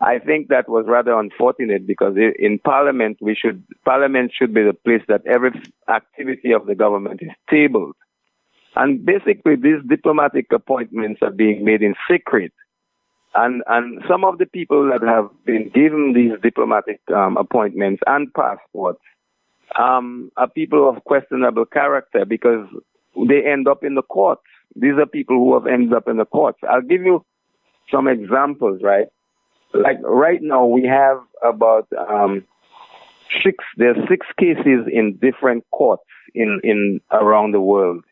[0.00, 4.74] I think that was rather unfortunate because in Parliament we should Parliament should be the
[4.74, 5.52] place that every
[5.88, 7.94] activity of the government is tabled,
[8.74, 12.52] and basically these diplomatic appointments are being made in secret,
[13.34, 18.32] and and some of the people that have been given these diplomatic um, appointments and
[18.34, 19.00] passports
[19.78, 22.66] um, are people of questionable character because
[23.28, 24.42] they end up in the courts.
[24.76, 26.58] These are people who have ended up in the courts.
[26.68, 27.24] I'll give you
[27.90, 29.06] some examples, right?
[29.74, 32.44] like right now we have about um,
[33.42, 33.64] six.
[33.76, 36.04] There's six cases in different courts
[36.34, 38.04] in in around the world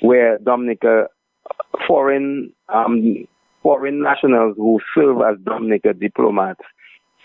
[0.00, 1.08] where Dominica
[1.86, 3.26] foreign um,
[3.62, 6.60] foreign nationals who serve as Dominica diplomats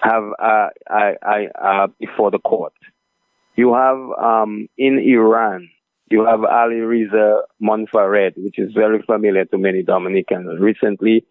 [0.02, 2.74] have uh, I, I, uh, before the court.
[3.56, 5.70] You have um, in Iran.
[6.10, 10.60] You have Ali Riza Monfared, which is very familiar to many Dominicans.
[10.60, 11.26] Recently,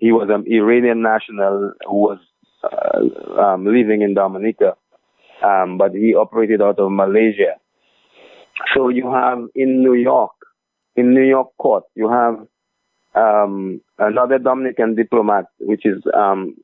[0.00, 2.18] he was an Iranian national who was
[2.64, 4.74] uh, um, living in Dominica,
[5.44, 7.54] um, but he operated out of Malaysia.
[8.74, 10.32] So you have in New York,
[10.96, 12.46] in New York court, you have
[13.14, 16.56] um, another Dominican diplomat, which is um,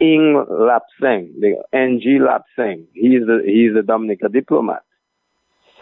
[0.00, 2.86] Ing Lap Seng, the NG Lap Seng.
[2.94, 4.82] He is a, he is a Dominica diplomat.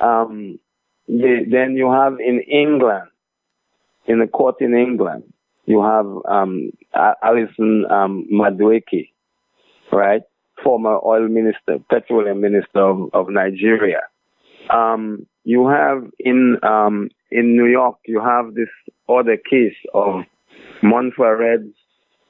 [0.01, 0.72] Um, the,
[1.21, 3.09] then you have in England,
[4.07, 5.25] in the court in England,
[5.67, 6.71] you have um,
[7.23, 9.11] Alison um, Madueke,
[9.93, 10.23] right?
[10.63, 14.01] Former oil minister, petroleum minister of, of Nigeria.
[14.71, 18.69] Um, you have in um, in New York, you have this
[19.09, 20.23] other case of
[20.83, 21.75] Monfared's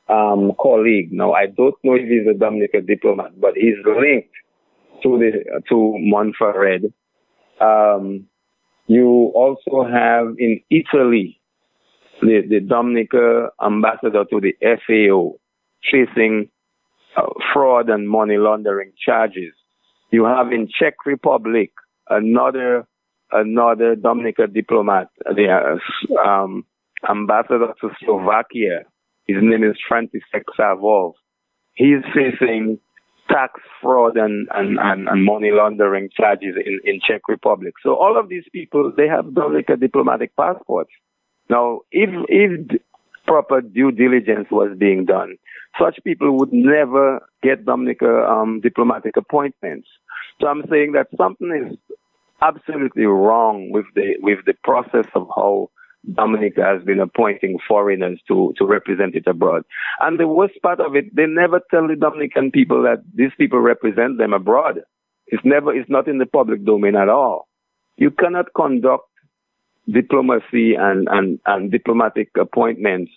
[0.08, 1.12] um, colleague.
[1.12, 4.34] Now, I don't know if he's a Dominican diplomat, but he's linked
[5.02, 6.92] to the to Monfared.
[7.60, 8.26] Um,
[8.86, 11.40] you also have in Italy
[12.20, 15.34] the, the Dominica ambassador to the FAO
[15.90, 16.48] facing
[17.16, 17.22] uh,
[17.52, 19.52] fraud and money laundering charges.
[20.10, 21.72] You have in Czech Republic
[22.08, 22.86] another
[23.30, 26.64] another Dominica diplomat, the uh, um,
[27.08, 28.84] ambassador to Slovakia.
[29.26, 31.14] His name is František Savov.
[31.74, 32.78] He's facing
[33.32, 37.74] tax fraud and, and, and, and, money laundering charges in, in Czech Republic.
[37.82, 40.90] So all of these people, they have Dominica diplomatic passports.
[41.48, 42.80] Now, if, if
[43.26, 45.36] proper due diligence was being done,
[45.80, 49.88] such people would never get Dominica um, diplomatic appointments.
[50.40, 51.96] So I'm saying that something is
[52.42, 55.70] absolutely wrong with the with the process of how
[56.14, 59.62] Dominica has been appointing foreigners to, to represent it abroad.
[60.00, 63.60] And the worst part of it, they never tell the Dominican people that these people
[63.60, 64.80] represent them abroad.
[65.28, 67.48] It's never, it's not in the public domain at all.
[67.96, 69.04] You cannot conduct
[69.88, 73.12] diplomacy and, and, and diplomatic appointments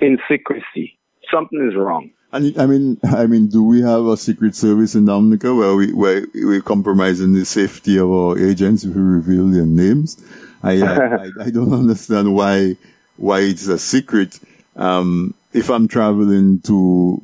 [0.00, 0.98] in secrecy.
[1.30, 2.10] Something is wrong.
[2.34, 5.92] And I mean, I mean, do we have a secret service in Dominica where we
[5.92, 10.22] where we're compromising the safety of our agents if we reveal their names?
[10.62, 12.76] I I, I, don't understand why
[13.16, 14.40] why it's a secret.
[14.74, 17.22] Um, if I'm traveling to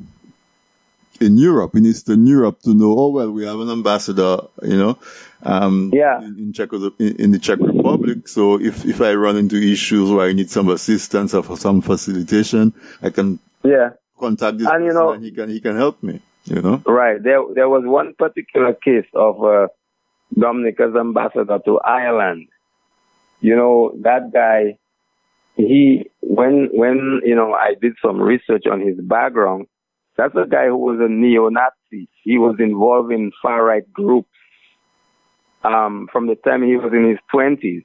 [1.19, 4.97] in Europe, in Eastern Europe, to know, oh well, we have an ambassador, you know,
[5.43, 6.69] um, yeah, in, in Czech
[6.99, 8.29] in, the Czech Republic.
[8.29, 12.73] So if if I run into issues where I need some assistance or some facilitation,
[13.03, 13.89] I can yeah
[14.21, 16.21] contact this and, you know, and he can he can help me.
[16.45, 17.21] You know, right?
[17.21, 19.67] There there was one particular case of uh,
[20.37, 22.47] Dominica's ambassador to Ireland.
[23.41, 24.77] You know that guy
[25.55, 29.67] he when when you know I did some research on his background,
[30.17, 32.09] that's a guy who was a neo-Nazi.
[32.23, 34.29] He was involved in far right groups
[35.63, 37.83] um, from the time he was in his twenties,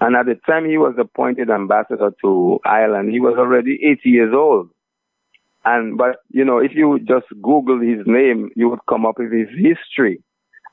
[0.00, 4.34] and at the time he was appointed ambassador to Ireland, he was already 80 years
[4.34, 4.70] old.
[5.64, 9.32] And but you know, if you just Google his name, you would come up with
[9.32, 10.22] his history.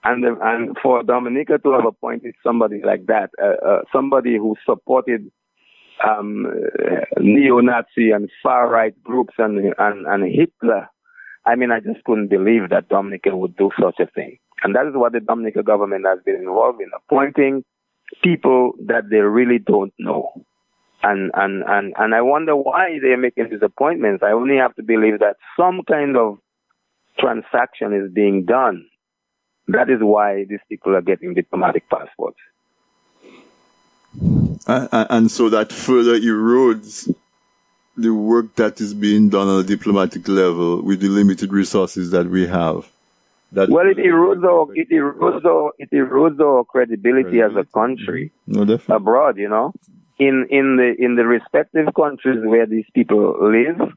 [0.03, 5.31] And and for Dominica to have appointed somebody like that, uh, uh, somebody who supported
[6.07, 6.45] um,
[7.19, 10.87] neo-Nazi and far-right groups and, and, and Hitler.
[11.45, 14.37] I mean, I just couldn't believe that Dominica would do such a thing.
[14.63, 17.63] And that is what the Dominica government has been involved in, appointing
[18.23, 20.31] people that they really don't know.
[21.05, 24.23] And, and, and, and I wonder why they're making these appointments.
[24.23, 26.39] I only have to believe that some kind of
[27.19, 28.87] transaction is being done.
[29.67, 32.39] That is why these people are getting diplomatic passports.
[34.67, 37.13] And, and so that further erodes
[37.95, 42.27] the work that is being done on a diplomatic level with the limited resources that
[42.27, 42.89] we have.
[43.51, 47.59] That well, it erodes our it erodes our it erodes our credibility, credibility.
[47.59, 48.91] as a country mm-hmm.
[48.91, 49.37] no, abroad.
[49.37, 49.71] You know,
[50.17, 53.89] in in the in the respective countries where these people live,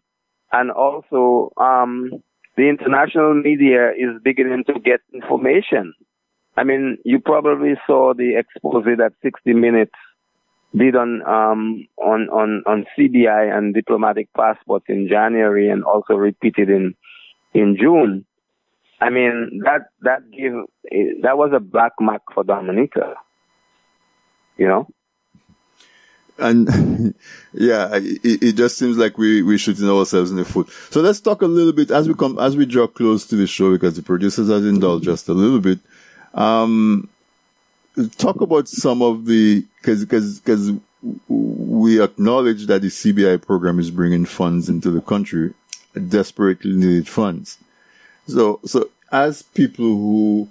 [0.52, 2.10] and also um,
[2.56, 5.94] the international media is beginning to get information.
[6.56, 9.94] I mean, you probably saw the expose that 60 Minutes
[10.76, 16.68] did on um, on on on CBI and diplomatic passports in January, and also repeated
[16.68, 16.94] in
[17.54, 18.24] in June.
[19.00, 20.52] I mean that that gave
[21.22, 23.14] that was a black mark for Dominica.
[24.56, 24.88] You know.
[26.38, 27.14] And
[27.52, 30.68] yeah, it, it just seems like we we're shooting ourselves in the foot.
[30.90, 33.46] So let's talk a little bit as we come as we draw close to the
[33.46, 35.78] show because the producers has indulged just a little bit.
[36.34, 37.08] Um,
[38.16, 40.72] talk about some of the because because because
[41.28, 45.54] we acknowledge that the CBI program is bringing funds into the country,
[46.08, 47.58] desperately needed funds.
[48.26, 50.48] So so as people who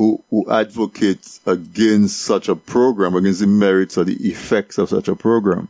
[0.00, 5.08] who who advocate against such a program, against the merits or the effects of such
[5.08, 5.68] a program,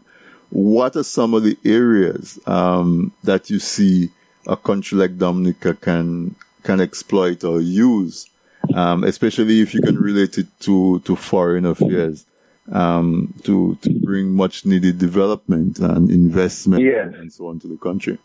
[0.50, 4.08] what are some of the areas um, that you see
[4.46, 8.30] a country like Dominica can can exploit or use
[8.74, 12.26] um, especially if you can relate it to, to foreign affairs,
[12.70, 17.08] um, to, to bring much needed development and investment yes.
[17.16, 18.18] and so on to the country.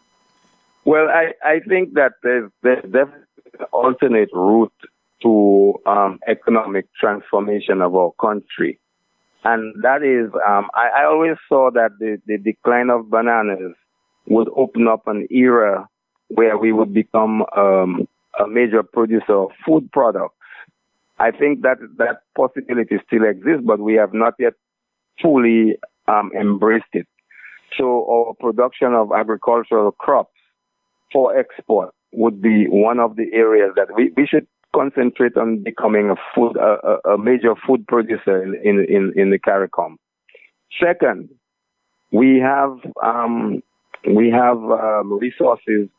[0.84, 3.22] Well, I, I think that there's, there's definitely
[3.60, 4.74] an alternate route
[5.22, 8.80] to um, economic transformation of our country.
[9.44, 13.74] And that is, um, I, I, always saw that the, the decline of bananas
[14.28, 15.88] would open up an era
[16.30, 18.08] where we would become um,
[18.40, 20.34] a major producer of food products.
[21.20, 24.54] I think that that possibility still exists, but we have not yet
[25.22, 25.78] fully
[26.08, 27.08] um, embraced it.
[27.78, 30.34] So our production of agricultural crops
[31.12, 36.10] for export would be one of the areas that we, we should concentrate on becoming
[36.10, 39.96] a food a, a major food producer in in in the CARICOM.
[40.84, 41.30] Second,
[42.12, 43.64] we have um,
[44.08, 45.90] we have um, resources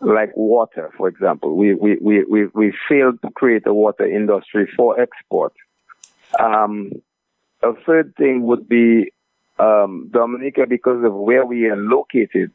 [0.00, 1.56] like water, for example.
[1.56, 5.52] We, we, we, we, we failed to create a water industry for export.
[6.38, 6.92] Um,
[7.62, 9.12] a third thing would be
[9.58, 12.52] um, Dominica, because of where we are located.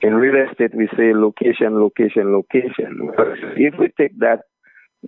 [0.00, 3.10] In real estate, we say location, location, location.
[3.56, 4.42] If we take that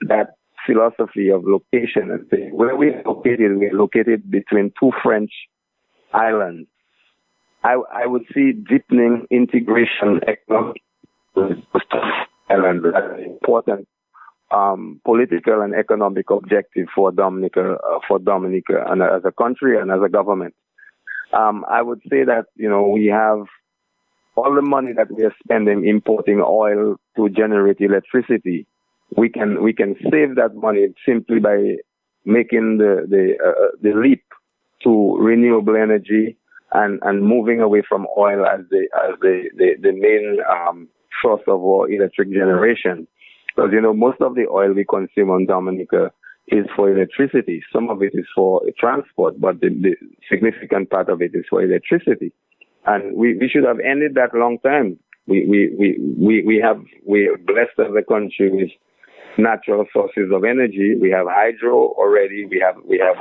[0.06, 0.34] that
[0.66, 5.30] philosophy of location and where we're located, we're located between two French
[6.12, 6.68] islands.
[7.62, 10.20] I, I would see deepening integration
[11.36, 11.64] and
[12.50, 13.86] an important
[14.50, 19.90] um, political and economic objective for Dominica, uh, for Dominica, and as a country and
[19.90, 20.54] as a government.
[21.32, 23.46] Um, I would say that you know we have
[24.36, 28.66] all the money that we are spending importing oil to generate electricity.
[29.16, 31.76] We can we can save that money simply by
[32.24, 34.22] making the the uh, uh the leap
[34.84, 36.36] to renewable energy
[36.72, 40.88] and and moving away from oil as the as the the, the main um,
[41.22, 43.06] source of our electric generation.
[43.54, 46.12] Because, you know, most of the oil we consume on Dominica
[46.48, 47.62] is for electricity.
[47.72, 49.96] Some of it is for transport, but the, the
[50.30, 52.32] significant part of it is for electricity.
[52.86, 54.98] And we, we should have ended that long time.
[55.26, 58.70] We, we, we, we, have, we are blessed as a country with
[59.38, 60.96] natural sources of energy.
[61.00, 62.46] We have hydro already.
[62.46, 63.16] We have, we have,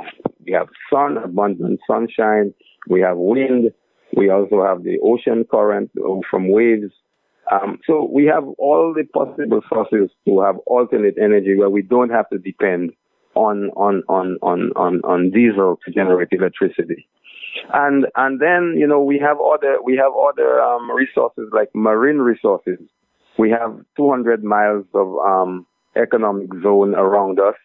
[0.46, 2.54] we have sun, abundant sunshine.
[2.88, 3.72] We have wind.
[4.16, 5.92] We also have the ocean current
[6.30, 6.92] from waves.
[7.52, 12.10] Um, so we have all the possible sources to have alternate energy where we don't
[12.10, 12.92] have to depend
[13.36, 17.08] on on on on on, on diesel to generate electricity.
[17.74, 22.18] And and then you know we have other we have other um, resources like marine
[22.18, 22.80] resources.
[23.38, 25.66] We have 200 miles of um,
[25.96, 27.56] economic zone around us.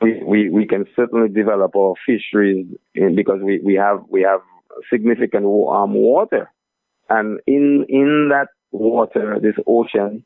[0.00, 4.40] We, we we can certainly develop our fisheries in, because we, we have we have
[4.92, 6.50] significant um, water,
[7.08, 10.24] and in in that water, this ocean,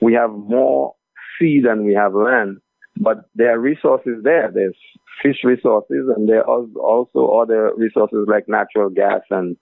[0.00, 0.94] we have more
[1.38, 2.58] sea than we have land.
[2.96, 4.50] But there are resources there.
[4.52, 4.76] There's
[5.22, 9.56] fish resources, and there are also other resources like natural gas and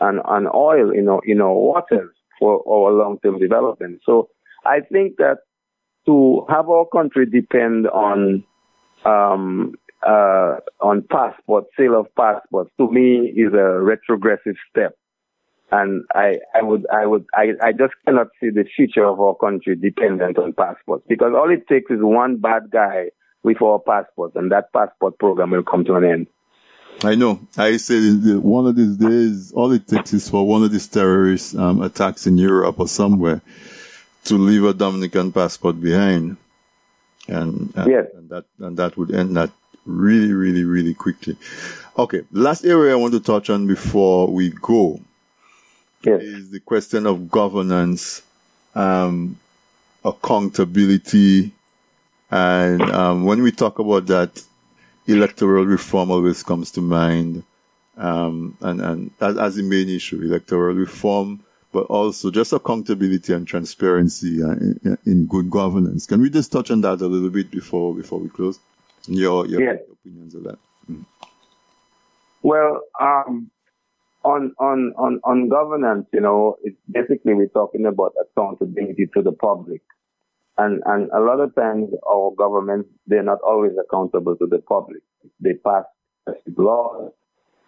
[0.00, 4.00] and, and oil in our in our waters for our long-term development.
[4.04, 4.28] So
[4.64, 5.38] I think that
[6.06, 8.44] to have our country depend on
[9.04, 9.74] um,
[10.06, 14.96] uh, on passport, sale of passports, to me is a retrogressive step.
[15.72, 19.34] And I, I would, I would, I, I just cannot see the future of our
[19.34, 23.06] country dependent on passports because all it takes is one bad guy
[23.42, 26.26] with our passports and that passport program will come to an end.
[27.02, 27.40] I know.
[27.58, 28.02] I said
[28.42, 32.26] one of these days, all it takes is for one of these terrorist um, attacks
[32.26, 33.42] in Europe or somewhere
[34.26, 36.36] to leave a Dominican passport behind,
[37.28, 38.06] and, and, yes.
[38.14, 39.50] and that and that would end that
[39.84, 41.36] really, really, really quickly.
[41.98, 45.00] Okay, last area I want to touch on before we go
[46.02, 46.22] yes.
[46.22, 48.22] is the question of governance,
[48.74, 49.38] um,
[50.04, 51.52] accountability,
[52.30, 54.42] and um, when we talk about that,
[55.06, 57.44] electoral reform always comes to mind,
[57.96, 61.40] um, and and as, as the main issue, electoral reform,
[61.76, 66.06] but also just accountability and transparency uh, in, in, good governance.
[66.06, 68.58] Can we just touch on that a little bit before before we close?
[69.06, 69.80] Your your yes.
[69.92, 70.58] opinions on that.
[70.90, 71.04] Mm.
[72.40, 73.50] Well, um,
[74.24, 79.32] on on on on governance, you know, it's basically we're talking about accountability to the
[79.32, 79.82] public.
[80.56, 85.02] And, and a lot of times our governments, they're not always accountable to the public.
[85.40, 85.84] They pass
[86.56, 87.12] laws,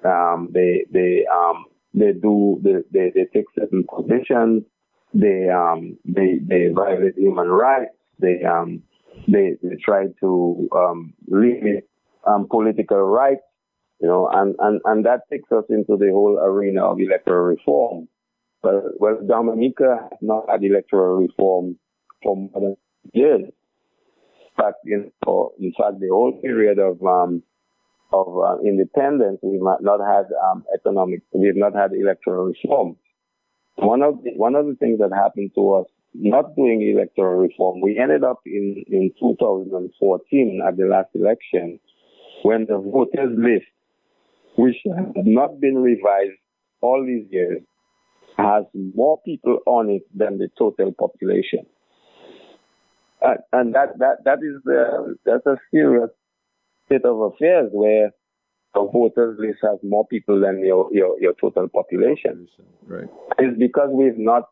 [0.03, 4.62] um, they, they, um, they do, they, they, they take certain positions,
[5.15, 8.82] they, um, they, they violate human rights, they, um,
[9.27, 11.89] they, they try to, um, limit,
[12.27, 13.43] um, political rights,
[14.01, 18.09] you know, and, and, and that takes us into the whole arena of electoral reform.
[18.62, 21.78] But, well, Dominica has not had electoral reform
[22.23, 22.77] for more than
[23.12, 23.43] years.
[23.43, 25.12] In fact, in,
[25.60, 27.43] in fact, the whole period of um,
[28.13, 32.97] of uh, independence, we've not had um, economic, we've not had electoral reform.
[33.77, 37.81] One of the, one of the things that happened to us not doing electoral reform,
[37.81, 41.79] we ended up in, in 2014 at the last election
[42.43, 43.67] when the voters list,
[44.57, 46.39] which has not been revised
[46.81, 47.63] all these years,
[48.37, 51.67] has more people on it than the total population.
[53.21, 56.11] Uh, and that, that, that is, uh, that's a serious
[56.89, 58.10] state of affairs where
[58.74, 62.48] the voters list has more people than your, your, your total population.
[62.86, 63.09] Right.
[63.39, 64.44] It's because we've not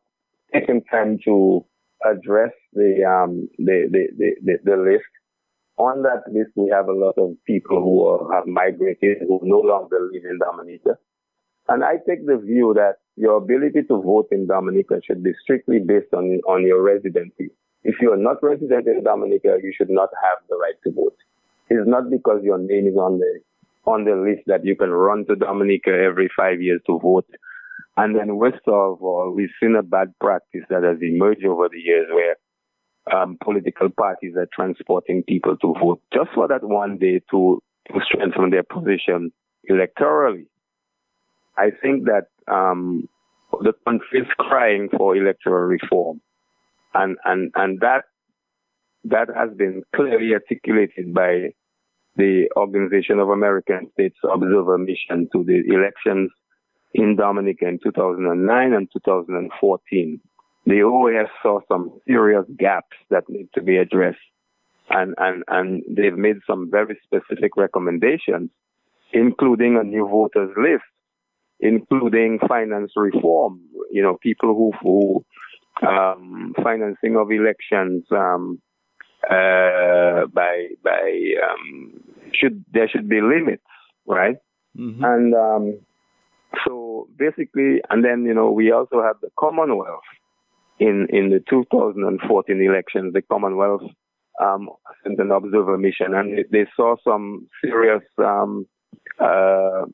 [0.53, 1.65] taken time to
[2.05, 5.11] address the, um, the, the, the, the, the list.
[5.79, 9.59] On that list, we have a lot of people who are, have migrated, who no
[9.59, 10.97] longer live in Dominica.
[11.69, 15.79] And I take the view that your ability to vote in Dominica should be strictly
[15.79, 17.51] based on, on your residency.
[17.83, 21.17] If you are not resident in Dominica, you should not have the right to vote.
[21.69, 23.41] It's not because your name is on the
[23.85, 27.27] on the list that you can run to Dominica every five years to vote.
[27.97, 31.79] And then worst of all, we've seen a bad practice that has emerged over the
[31.79, 32.37] years where
[33.17, 38.01] um, political parties are transporting people to vote just for that one day to, to
[38.05, 39.31] strengthen their position
[39.71, 40.47] electorally.
[41.57, 43.09] I think that um,
[43.63, 46.21] the country is crying for electoral reform
[46.97, 48.05] and and and that
[49.09, 51.51] that has been clearly articulated by
[52.17, 56.31] the Organization of American States Observer Mission to the elections
[56.95, 60.21] in Dominica in 2009 and 2014.
[60.65, 64.19] The OAS saw some serious gaps that need to be addressed,
[64.91, 68.51] and and and they've made some very specific recommendations,
[69.13, 70.83] including a new voters list,
[71.61, 73.61] including finance reform.
[73.93, 75.25] You know, people who who
[75.87, 78.59] um, financing of elections um,
[79.31, 82.01] uh, by by um,
[82.33, 83.65] should there should be limits,
[84.07, 84.37] right?
[84.79, 85.05] Mm-hmm.
[85.05, 85.81] And um,
[86.67, 90.09] so basically, and then you know we also have the Commonwealth
[90.79, 93.13] in in the 2014 elections.
[93.13, 93.83] The Commonwealth
[94.43, 94.69] um,
[95.03, 98.67] sent an observer mission, and they saw some serious um,
[99.19, 99.87] uh,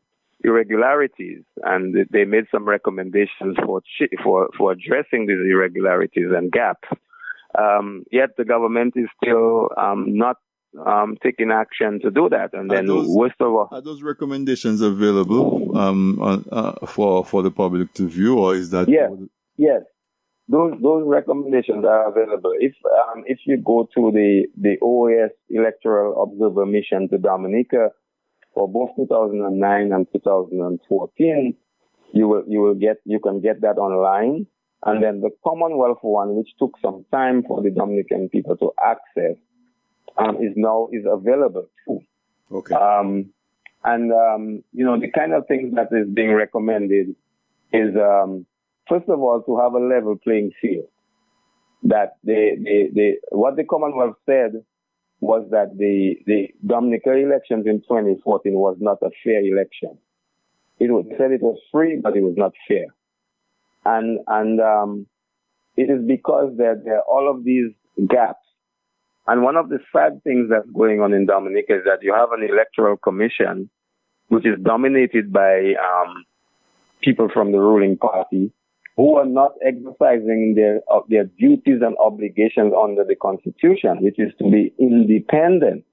[0.45, 3.81] irregularities, and they made some recommendations for
[4.23, 6.89] for for addressing these irregularities and gaps.
[7.59, 10.37] Um, yet the government is still um, not
[10.87, 12.51] um, taking action to do that.
[12.55, 16.19] And then those, worst of all, are those recommendations available um,
[16.51, 18.89] uh, for for the public to view, or is that?
[18.89, 19.11] Yes,
[19.57, 19.83] yes.
[20.49, 22.53] Those those recommendations are available.
[22.59, 27.91] If um, if you go to the the OAS Electoral Observer Mission to Dominica
[28.55, 31.55] for both 2009 and 2014,
[32.13, 34.47] you will you will get you can get that online.
[34.85, 39.37] And then the Commonwealth one, which took some time for the Dominican people to access,
[40.19, 42.01] um, is now is available too.
[42.51, 42.75] Okay.
[42.75, 43.31] Um,
[43.85, 47.15] and um, you know the kind of things that is being recommended
[47.73, 48.45] is um,
[48.89, 50.87] first of all to have a level playing field.
[51.85, 54.65] That the the, the what the Commonwealth said
[55.21, 59.97] was that the the Dominica elections in 2014 was not a fair election.
[60.81, 62.87] It was said it was free, but it was not fair
[63.85, 65.07] and and um,
[65.77, 67.73] it is because there, there are all of these
[68.09, 68.39] gaps.
[69.27, 72.33] And one of the sad things that's going on in Dominica is that you have
[72.33, 73.71] an electoral commission
[74.29, 76.25] which is dominated by um,
[77.03, 78.51] people from the ruling party
[78.97, 84.33] who are not exercising their uh, their duties and obligations under the constitution, which is
[84.39, 85.85] to be independent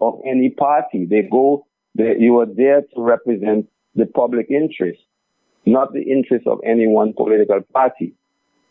[0.00, 1.06] of any party.
[1.08, 5.00] They go, they, you are there to represent the public interest
[5.66, 8.14] not the interests of any one political party.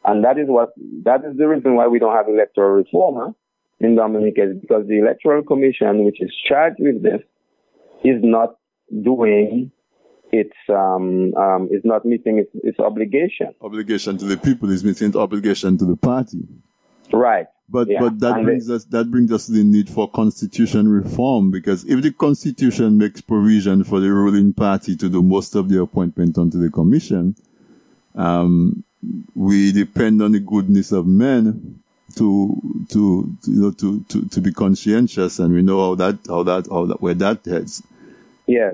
[0.06, 0.70] And that is what,
[1.04, 3.36] that is the reason why we don't have electoral reform
[3.80, 7.22] in Dominica is because the electoral commission, which is charged with this,
[8.04, 8.56] is not
[9.04, 9.72] doing
[10.32, 13.54] its, um, um, is not meeting its, its obligation.
[13.62, 16.48] Obligation to the people is meeting its obligation to the party.
[17.12, 17.48] Right.
[17.68, 18.00] But Yeah.
[18.00, 22.02] but that brings us that brings us to the need for constitution reform because if
[22.02, 26.60] the constitution makes provision for the ruling party to do most of the appointment onto
[26.60, 27.36] the commission,
[28.14, 28.84] um,
[29.34, 31.80] we depend on the goodness of men
[32.16, 36.20] to to, to you know to, to, to be conscientious and we know how that
[36.28, 37.82] how that how that where that heads.
[38.48, 38.72] Yeah.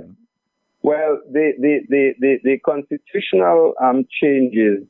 [0.83, 4.87] Well, the, the, the, the, the constitutional um, changes,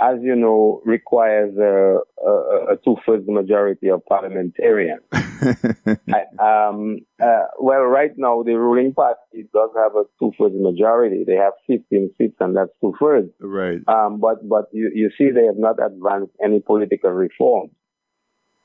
[0.00, 5.02] as you know, requires a, a, a two-thirds majority of parliamentarians.
[5.12, 11.24] I, um, uh, well, right now the ruling party does have a two-thirds majority.
[11.24, 13.30] They have 15 seats, and that's two-thirds.
[13.40, 13.80] right.
[13.86, 17.70] Um, but but you, you see, they have not advanced any political reform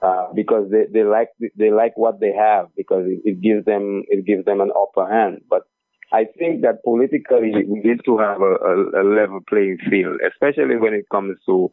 [0.02, 4.04] uh, because they, they like they like what they have because it, it gives them
[4.08, 5.42] it gives them an upper hand.
[5.50, 5.64] But
[6.11, 10.77] I think that politically we need to have a, a, a level playing field, especially
[10.77, 11.72] when it comes to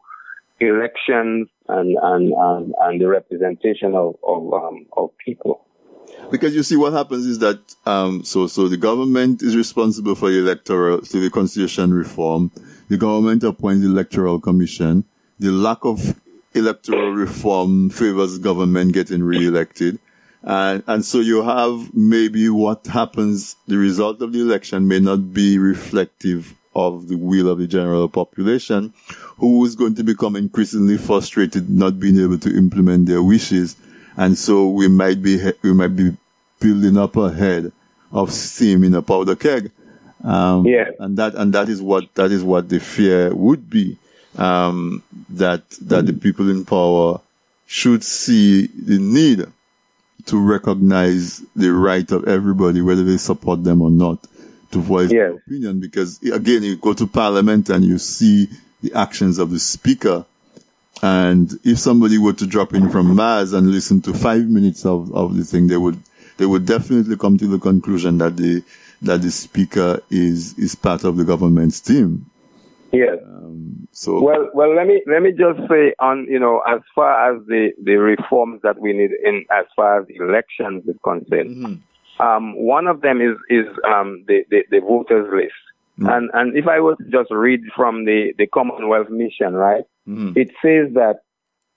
[0.60, 5.62] elections and and and, and the representation of of, um, of people.
[6.30, 10.30] Because you see, what happens is that um, so so the government is responsible for
[10.30, 12.50] the electoral, to the constitution reform.
[12.88, 15.04] The government appoints the electoral commission.
[15.38, 16.18] The lack of
[16.54, 19.98] electoral reform favors government getting re-elected,
[20.42, 23.56] and and so you have maybe what happens.
[23.66, 28.08] The result of the election may not be reflective of the will of the general
[28.08, 28.92] population,
[29.38, 33.76] who is going to become increasingly frustrated not being able to implement their wishes
[34.16, 36.16] and so we might be we might be
[36.60, 37.70] building up a head
[38.12, 39.70] of steam in a powder keg.
[40.24, 40.90] Um, Yeah.
[40.98, 43.98] and that and that is what that is what the fear would be
[44.38, 47.20] um, that that the people in power
[47.66, 49.46] should see the need
[50.26, 54.26] to recognize the right of everybody, whether they support them or not,
[54.72, 55.80] to voice their opinion.
[55.80, 58.48] Because again, you go to parliament and you see
[58.82, 60.24] the actions of the speaker.
[61.02, 65.14] And if somebody were to drop in from Mars and listen to five minutes of,
[65.14, 65.98] of the thing, they would
[66.38, 68.62] they would definitely come to the conclusion that the
[69.02, 72.26] that the speaker is is part of the government's team.
[72.92, 73.18] Yes.
[73.92, 77.42] So Well, well, let me let me just say on you know as far as
[77.46, 81.82] the the reforms that we need in as far as elections is concerned,
[82.20, 85.54] um, one of them is is um, the, the the voters list,
[86.10, 89.84] and and if I was to just read from the the Commonwealth Mission, right,
[90.36, 91.20] it says that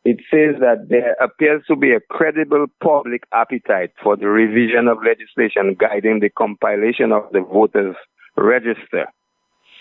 [0.05, 4.97] it says that there appears to be a credible public appetite for the revision of
[5.03, 7.95] legislation guiding the compilation of the voters
[8.37, 9.07] register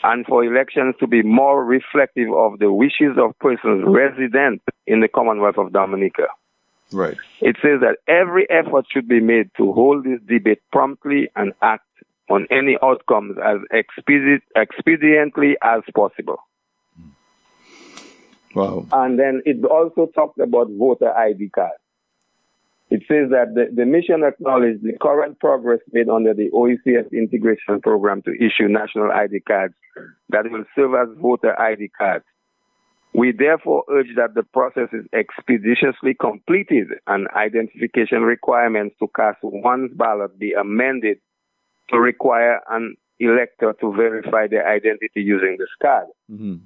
[0.02, 5.08] and for elections to be more reflective of the wishes of persons resident in the
[5.08, 6.26] Commonwealth of Dominica.
[6.92, 7.16] right.
[7.40, 11.84] It says that every effort should be made to hold this debate promptly and act
[12.30, 16.38] on any outcomes as expedi- expediently as possible.
[18.54, 18.86] Wow.
[18.92, 21.74] And then it also talked about voter ID cards.
[22.90, 27.80] It says that the, the mission acknowledged the current progress made under the OECS integration
[27.82, 29.74] program to issue national ID cards
[30.30, 32.24] that will serve as voter ID cards.
[33.14, 39.92] We therefore urge that the process is expeditiously completed and identification requirements to cast one's
[39.94, 41.18] ballot be amended
[41.90, 46.06] to require an elector to verify their identity using this card.
[46.30, 46.56] Mm-hmm.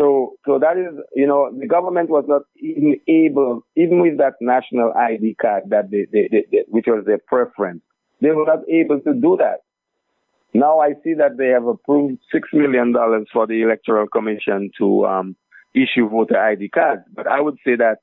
[0.00, 4.32] So, so that is, you know, the government was not even able, even with that
[4.40, 7.82] national ID card that they, they, they, they which was their preference,
[8.22, 9.58] they were not able to do that.
[10.54, 15.04] Now I see that they have approved six million dollars for the electoral commission to
[15.04, 15.36] um,
[15.74, 17.98] issue voter ID cards, but I would say that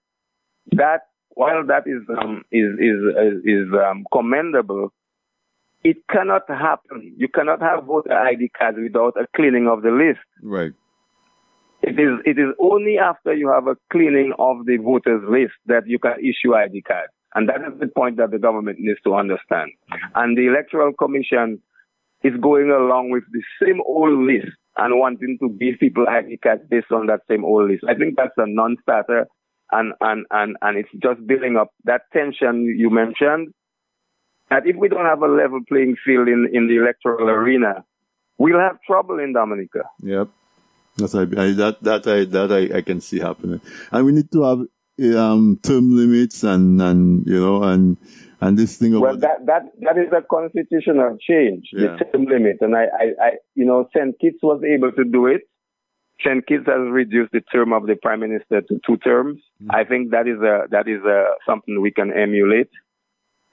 [0.74, 4.94] that while that is um, is is is um, commendable,
[5.84, 7.16] it cannot happen.
[7.18, 10.20] You cannot have voter ID cards without a cleaning of the list.
[10.44, 10.74] Right.
[11.88, 15.88] It is it is only after you have a cleaning of the voters list that
[15.88, 17.12] you can issue ID cards.
[17.34, 19.72] And that is the point that the government needs to understand.
[20.16, 21.62] And the Electoral Commission
[22.24, 26.64] is going along with the same old list and wanting to give people ID cards
[26.70, 27.84] based on that same old list.
[27.88, 29.28] I think that's a non-starter
[29.72, 33.54] and, and, and, and it's just building up that tension you mentioned.
[34.50, 37.84] That if we don't have a level playing field in, in the electoral arena,
[38.38, 39.84] we'll have trouble in Dominica.
[40.02, 40.30] Yep.
[40.98, 43.62] That's I, I, that that I that I, I can see happening,
[43.92, 44.60] and we need to have
[45.16, 47.98] um, term limits and and you know and
[48.42, 48.94] and this thing.
[48.94, 51.98] Of Well, that that that is a constitutional change, Yeah.
[51.98, 55.28] the term limit, and I, I, I you know, Saint Kitts was able to do
[55.28, 55.42] it.
[56.26, 59.40] Saint Kitts has reduced the term of the prime minister to two terms.
[59.70, 62.70] I think that is a that is a something we can emulate.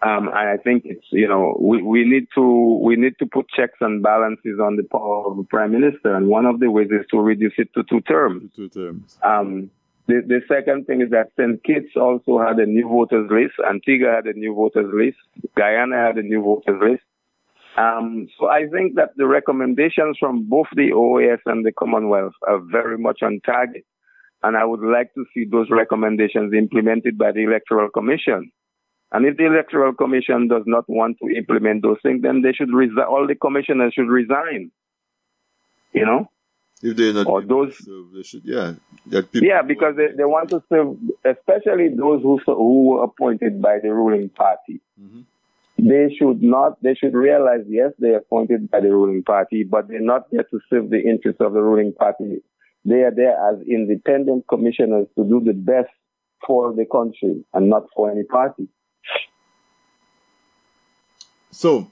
[0.04, 3.48] Um, and I think it's you know we, we need to we need to put
[3.48, 6.88] checks and balances on the power of the prime minister, and one of the ways
[6.90, 8.50] is to reduce it to two terms.
[8.54, 9.18] two terms.
[9.22, 9.70] Um,
[10.06, 11.64] the, the second thing is that St.
[11.64, 13.54] Kitts also had a new voters list.
[13.66, 15.16] Antigua had a new voters list.
[15.56, 17.04] Guyana had a new voters list.
[17.78, 22.60] Um, so I think that the recommendations from both the OAS and the Commonwealth are
[22.60, 23.84] very much on target.
[24.42, 28.52] And I would like to see those recommendations implemented by the Electoral Commission.
[29.14, 32.72] And if the Electoral Commission does not want to implement those things, then they should
[32.74, 33.04] resign.
[33.08, 34.72] All the commissioners should resign.
[35.92, 36.30] You know?
[36.82, 38.42] If they're not, Or those- serve, they should.
[38.44, 38.72] Yeah,
[39.06, 39.46] that people.
[39.48, 43.94] Yeah, because they, they want to serve, especially those who who were appointed by the
[43.94, 44.80] ruling party.
[45.00, 45.24] Mhm.
[45.78, 46.82] They should not.
[46.82, 50.60] They should realize, yes, they're appointed by the ruling party, but they're not there to
[50.68, 52.42] serve the interests of the ruling party.
[52.84, 55.90] They are there as independent commissioners to do the best
[56.46, 58.68] for the country and not for any party.
[61.54, 61.88] So,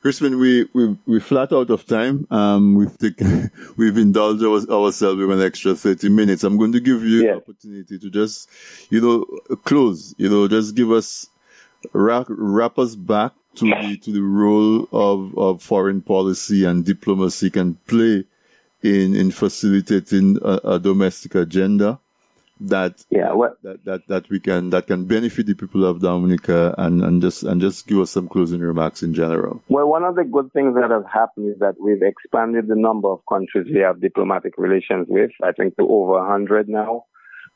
[0.00, 2.26] Crispin, we we we flat out of time.
[2.30, 6.44] Um, we've taken, we've indulged our, ourselves with an extra thirty minutes.
[6.44, 7.32] I'm going to give you Yeah.
[7.32, 8.48] an opportunity to just,
[8.90, 10.14] you know, close.
[10.16, 11.28] You know, just give us
[11.92, 17.50] wrap, wrap us back to the to the role of of foreign policy and diplomacy
[17.50, 18.24] can play
[18.82, 21.98] in in facilitating a, a domestic agenda
[22.60, 26.74] that Yeah, well, that, that that we can that can benefit the people of Dominica
[26.78, 29.62] and, and just and just give us some closing remarks in general.
[29.68, 33.08] Well, one of the good things that has happened is that we've expanded the number
[33.08, 35.30] of countries we have diplomatic relations with.
[35.42, 37.04] I think to over 100 now.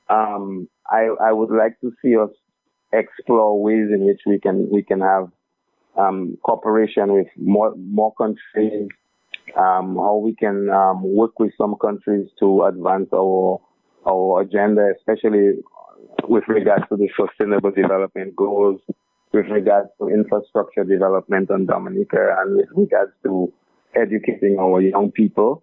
[0.09, 2.31] Um, I, I would like to see us
[2.93, 5.31] explore ways in which we can we can have
[5.97, 8.89] um, cooperation with more more countries.
[9.57, 13.61] Um, how we can um, work with some countries to advance our
[14.07, 15.61] our agenda, especially
[16.29, 18.81] with regards to the sustainable development goals,
[19.33, 23.53] with regards to infrastructure development on Dominica, and with regards to
[23.95, 25.63] educating our young people.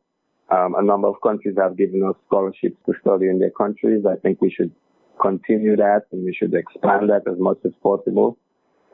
[0.49, 4.05] Um, a number of countries have given us scholarships to study in their countries.
[4.05, 4.71] I think we should
[5.21, 8.37] continue that and we should expand that as much as possible.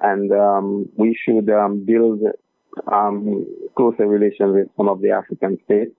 [0.01, 2.21] And um, we should um, build
[2.91, 3.45] um,
[3.75, 5.95] closer relations with some of the African states.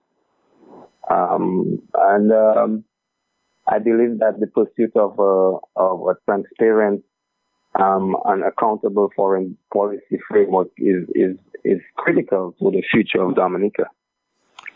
[1.09, 2.83] Um, and um,
[3.67, 7.03] I believe that the pursuit of a, of a transparent
[7.79, 13.89] um, and accountable foreign policy framework is, is, is critical to the future of Dominica.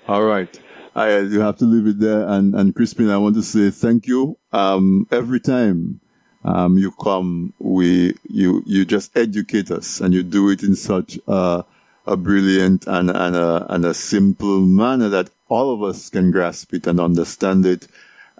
[0.07, 0.59] All right.
[0.95, 4.07] I you have to leave it there and, and Crispin, I want to say thank
[4.07, 4.37] you.
[4.51, 6.01] Um every time
[6.43, 11.19] um you come we you you just educate us and you do it in such
[11.27, 11.63] a
[12.07, 16.73] a brilliant and, and a and a simple manner that all of us can grasp
[16.73, 17.87] it and understand it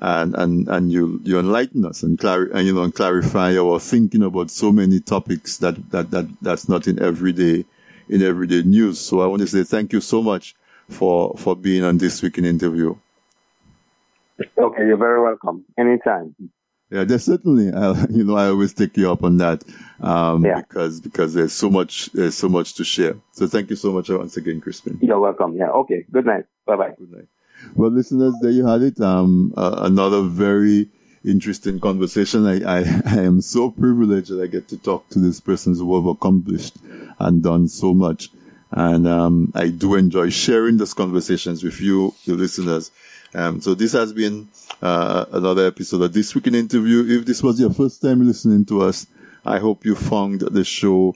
[0.02, 3.80] and and and you you enlighten us and, clar- and you know and clarify our
[3.80, 7.66] thinking about so many topics that that that that's not in everyday
[8.08, 9.00] in everyday news.
[9.00, 10.56] So I want to say thank you so much
[10.90, 12.96] for for being on this week in interview.
[14.58, 15.66] Okay, you're very welcome.
[15.78, 16.34] Anytime.
[16.92, 19.64] Yeah, there's certainly, uh, you know, I always take you up on that
[20.02, 20.62] um, Yeah.
[20.62, 23.16] because because there's so much there's so much to share.
[23.34, 24.98] So thank you so much once again, Crispin.
[25.02, 25.56] You're welcome.
[25.56, 25.70] Yeah.
[25.70, 26.06] Okay.
[26.12, 26.46] Good night.
[26.66, 26.94] Bye bye.
[26.98, 27.28] Good night.
[27.76, 28.99] Well, listeners, there you had it.
[29.02, 30.90] Um, uh, another very
[31.23, 32.45] interesting conversation.
[32.45, 35.95] I, I, I am so privileged that I get to talk to this person who
[35.95, 36.77] have accomplished
[37.19, 38.30] and done so much.
[38.72, 42.91] And um, I do enjoy sharing these conversations with you, the listeners.
[43.34, 44.48] Um, so this has been
[44.81, 47.19] uh, another episode of This Week in Interview.
[47.19, 49.07] If this was your first time listening to us,
[49.45, 51.15] I hope you found the show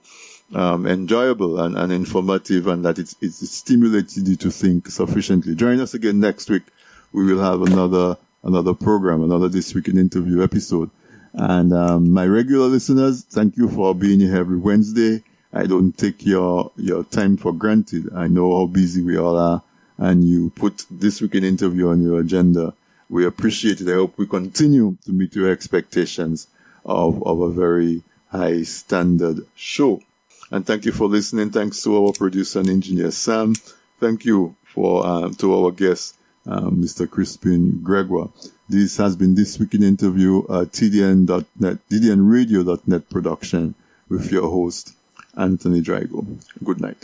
[0.55, 5.55] um, enjoyable and, and, informative and that it's, it's stimulated you to think sufficiently.
[5.55, 6.63] Join us again next week.
[7.11, 10.89] We will have another another program, another This Week in Interview episode.
[11.33, 15.23] And um, my regular listeners, thank you for being here every Wednesday.
[15.51, 18.09] I don't take your your time for granted.
[18.15, 19.63] I know how busy we all are,
[19.97, 22.73] and you put This Week in Interview on your agenda.
[23.09, 23.89] We appreciate it.
[23.89, 26.47] I hope we continue to meet your expectations
[26.85, 30.01] of, of a very high standard show.
[30.53, 31.49] And thank you for listening.
[31.49, 33.55] Thanks to our producer and engineer, Sam.
[33.99, 36.15] Thank you for um, to our guest,
[36.45, 37.09] um, Mr.
[37.09, 38.29] Crispin Gregoire.
[38.69, 43.73] This has been This Week in Interview, uh, TDN.net, TDNRadio.net production
[44.07, 44.93] with your host,
[45.35, 46.23] Anthony Drago.
[46.63, 47.03] Good night.